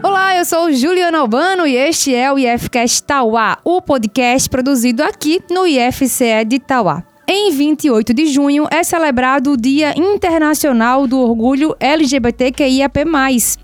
Olá, 0.00 0.36
eu 0.36 0.44
sou 0.44 0.72
Juliana 0.72 1.18
Albano 1.18 1.66
e 1.66 1.74
este 1.74 2.14
é 2.14 2.32
o 2.32 2.38
IFCast 2.38 3.02
Tauá, 3.02 3.58
o 3.64 3.82
podcast 3.82 4.48
produzido 4.48 5.02
aqui 5.02 5.42
no 5.50 5.66
IFCE 5.66 6.44
de 6.46 6.60
Tauá. 6.60 7.02
Em 7.28 7.50
28 7.50 8.14
de 8.14 8.26
junho 8.26 8.68
é 8.70 8.84
celebrado 8.84 9.50
o 9.50 9.56
Dia 9.56 9.98
Internacional 9.98 11.08
do 11.08 11.18
Orgulho 11.18 11.74
LGBTQIAP+, 11.80 13.04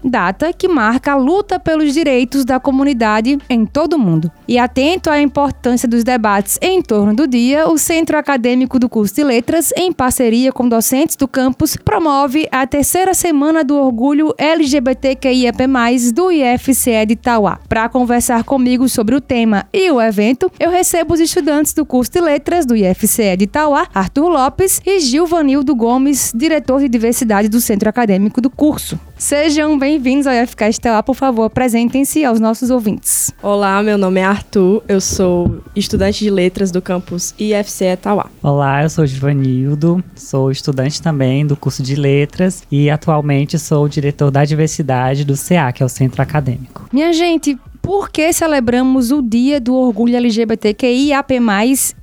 data 0.03 0.53
que 0.53 0.67
marca 0.67 1.13
a 1.13 1.17
luta 1.17 1.61
pelos 1.61 1.95
direitos 1.95 2.45
da 2.45 2.59
comunidade 2.59 3.39
em 3.49 3.65
todo 3.65 3.93
o 3.93 3.99
mundo. 4.01 4.33
E 4.49 4.59
atento 4.59 5.09
à 5.09 5.23
importância 5.23 5.87
dos 5.87 6.03
debates 6.03 6.59
em 6.61 6.83
torno 6.83 7.15
do 7.15 7.25
dia, 7.25 7.69
o 7.69 7.79
Centro 7.79 8.19
Acadêmico 8.19 8.81
do 8.81 8.89
Curso 8.89 9.15
de 9.15 9.23
Letras, 9.23 9.73
em 9.77 9.93
parceria 9.93 10.53
com 10.53 10.69
docentes 10.69 11.15
do 11.15 11.29
campus, 11.29 11.77
promove 11.77 12.49
a 12.51 12.67
terceira 12.67 13.15
semana 13.15 13.63
do 13.63 13.77
Orgulho 13.77 14.35
LGBTQIAP+, 14.39 15.69
do 16.13 16.33
IFCE 16.33 17.07
de 17.07 17.15
Tauá. 17.15 17.61
Para 17.69 17.89
conversar 17.89 18.43
comigo 18.43 18.89
sobre 18.89 19.15
o 19.15 19.21
tema 19.21 19.67
e 19.73 19.89
o 19.89 20.01
evento, 20.01 20.51
eu 20.59 20.69
recebo 20.69 21.15
os 21.15 21.21
estudantes 21.21 21.73
do 21.73 21.87
curso 21.87 22.11
de 22.11 22.21
Letras 22.21 22.67
do 22.67 22.75
IFCE 22.75 23.37
de 23.37 23.52
Itauá, 23.53 23.87
Arthur 23.93 24.31
Lopes 24.31 24.81
e 24.87 24.99
Gilvanildo 24.99 25.75
Gomes, 25.77 26.33
diretor 26.35 26.81
de 26.81 26.89
diversidade 26.89 27.51
do 27.51 27.61
Centro 27.61 27.87
Acadêmico 27.87 28.41
do 28.41 28.49
curso. 28.49 28.99
Sejam 29.19 29.79
bem-vindos 29.79 30.27
ao 30.27 30.33
IFCast 30.33 30.79
Itauá, 30.79 31.03
por 31.03 31.15
favor, 31.15 31.45
apresentem-se 31.45 32.25
aos 32.25 32.41
nossos 32.41 32.71
ouvintes. 32.71 33.31
Olá, 33.43 33.83
meu 33.83 33.99
nome 33.99 34.21
é 34.21 34.25
Arthur, 34.25 34.83
eu 34.89 35.03
sou 35.03 35.61
estudante 35.77 36.25
de 36.25 36.31
letras 36.31 36.71
do 36.71 36.81
campus 36.81 37.35
IFC 37.39 37.93
Itauá. 37.93 38.31
Olá, 38.43 38.85
eu 38.85 38.89
sou 38.89 39.05
Gilvanildo, 39.05 40.03
sou 40.17 40.51
estudante 40.51 41.03
também 41.03 41.47
do 41.47 41.55
curso 41.55 41.83
de 41.83 41.95
letras 41.95 42.63
e 42.73 42.89
atualmente 42.89 43.59
sou 43.59 43.87
diretor 43.87 44.31
da 44.31 44.47
diversidade 44.47 45.27
do 45.27 45.35
CA, 45.37 45.71
que 45.73 45.83
é 45.83 45.87
o 45.87 45.91
Centro 45.91 46.23
Acadêmico. 46.23 46.89
Minha 46.91 47.13
gente, 47.13 47.59
por 47.83 48.11
que 48.11 48.33
celebramos 48.33 49.11
o 49.11 49.21
Dia 49.21 49.61
do 49.61 49.75
Orgulho 49.75 50.17
LGBTQIAP+, 50.17 51.35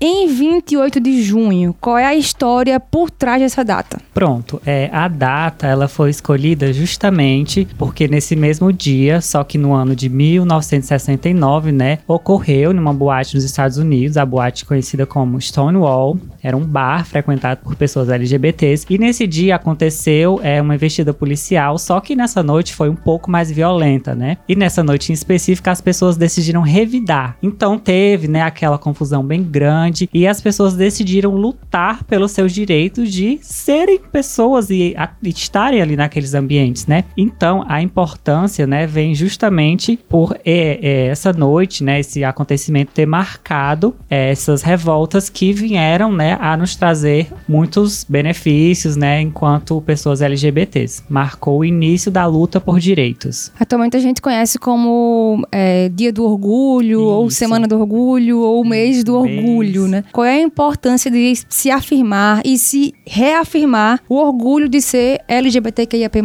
em 0.01 0.27
28 0.27 0.99
de 0.99 1.23
junho? 1.23 1.73
Qual 1.79 1.97
é 1.97 2.05
a 2.05 2.13
história 2.13 2.77
por 2.81 3.09
trás 3.09 3.41
dessa 3.41 3.63
data? 3.63 4.01
Pronto, 4.13 4.61
é, 4.65 4.89
a 4.91 5.07
data 5.07 5.65
ela 5.65 5.87
foi 5.87 6.09
escolhida 6.09 6.73
justamente 6.73 7.65
porque 7.77 8.09
nesse 8.09 8.35
mesmo 8.35 8.73
dia, 8.73 9.21
só 9.21 9.41
que 9.43 9.57
no 9.57 9.73
ano 9.73 9.95
de 9.95 10.09
1969, 10.09 11.71
né, 11.71 11.99
ocorreu 12.05 12.73
numa 12.73 12.93
boate 12.93 13.35
nos 13.35 13.45
Estados 13.45 13.77
Unidos, 13.77 14.17
a 14.17 14.25
boate 14.25 14.65
conhecida 14.65 15.05
como 15.05 15.39
Stonewall, 15.39 16.17
era 16.43 16.57
um 16.57 16.65
bar 16.65 17.05
frequentado 17.05 17.61
por 17.63 17.75
pessoas 17.77 18.09
LGBTs, 18.09 18.85
e 18.89 18.97
nesse 18.97 19.25
dia 19.25 19.55
aconteceu 19.55 20.41
é, 20.43 20.61
uma 20.61 20.75
investida 20.75 21.13
policial, 21.13 21.77
só 21.77 22.01
que 22.01 22.15
nessa 22.15 22.43
noite 22.43 22.73
foi 22.73 22.89
um 22.89 22.95
pouco 22.95 23.31
mais 23.31 23.49
violenta, 23.49 24.13
né? 24.13 24.37
E 24.47 24.55
nessa 24.55 24.83
noite 24.83 25.11
em 25.11 25.13
específico 25.13 25.68
as 25.69 25.81
pessoas 25.81 26.17
decidiram 26.17 26.61
revidar. 26.61 27.37
Então 27.41 27.77
teve, 27.77 28.27
né, 28.27 28.41
aquela 28.41 28.77
confusão 28.77 29.23
bem 29.23 29.43
grande 29.43 30.09
e 30.13 30.27
as 30.27 30.41
pessoas 30.41 30.73
decidiram 30.75 31.31
lutar 31.31 32.03
pelos 32.03 32.31
seus 32.31 32.51
direitos 32.51 33.11
de 33.11 33.39
serem 33.41 33.99
pessoas 33.99 34.69
e, 34.69 34.95
estarem 35.23 35.81
ali 35.81 35.95
naqueles 35.95 36.33
ambientes, 36.33 36.85
né? 36.85 37.05
Então 37.15 37.63
a 37.67 37.81
importância, 37.81 38.65
né, 38.65 38.87
vem 38.87 39.13
justamente 39.13 39.97
por 40.09 40.35
é, 40.45 40.79
é, 40.81 41.07
essa 41.07 41.31
noite, 41.33 41.83
né, 41.83 41.99
esse 41.99 42.23
acontecimento 42.23 42.91
ter 42.93 43.05
marcado 43.05 43.95
é, 44.09 44.31
essas 44.31 44.61
revoltas 44.61 45.29
que 45.29 45.53
vieram, 45.53 46.11
né, 46.11 46.37
a 46.39 46.55
nos 46.57 46.75
trazer 46.75 47.27
muitos 47.47 48.05
benefícios, 48.07 48.95
né, 48.95 49.21
enquanto 49.21 49.81
pessoas 49.81 50.21
LGBTs. 50.21 51.03
Marcou 51.09 51.59
o 51.59 51.65
início 51.65 52.11
da 52.11 52.25
luta 52.25 52.59
por 52.59 52.79
direitos. 52.79 53.51
Atualmente 53.59 53.97
a 53.97 53.99
gente 53.99 54.21
conhece 54.21 54.57
como 54.57 55.45
é, 55.59 55.89
Dia 55.89 56.13
do 56.13 56.23
Orgulho, 56.23 57.01
Isso. 57.01 57.09
ou 57.09 57.29
Semana 57.29 57.67
do 57.67 57.77
Orgulho, 57.77 58.39
ou 58.39 58.63
Mês 58.63 59.03
do 59.03 59.21
mês. 59.21 59.37
Orgulho, 59.39 59.87
né? 59.87 60.03
Qual 60.11 60.25
é 60.25 60.35
a 60.35 60.41
importância 60.41 61.11
de 61.11 61.33
se 61.49 61.69
afirmar 61.69 62.41
e 62.45 62.57
se 62.57 62.93
reafirmar 63.05 63.99
o 64.07 64.15
orgulho 64.15 64.69
de 64.69 64.81
ser 64.81 65.21
LGBTQIAP+. 65.27 66.19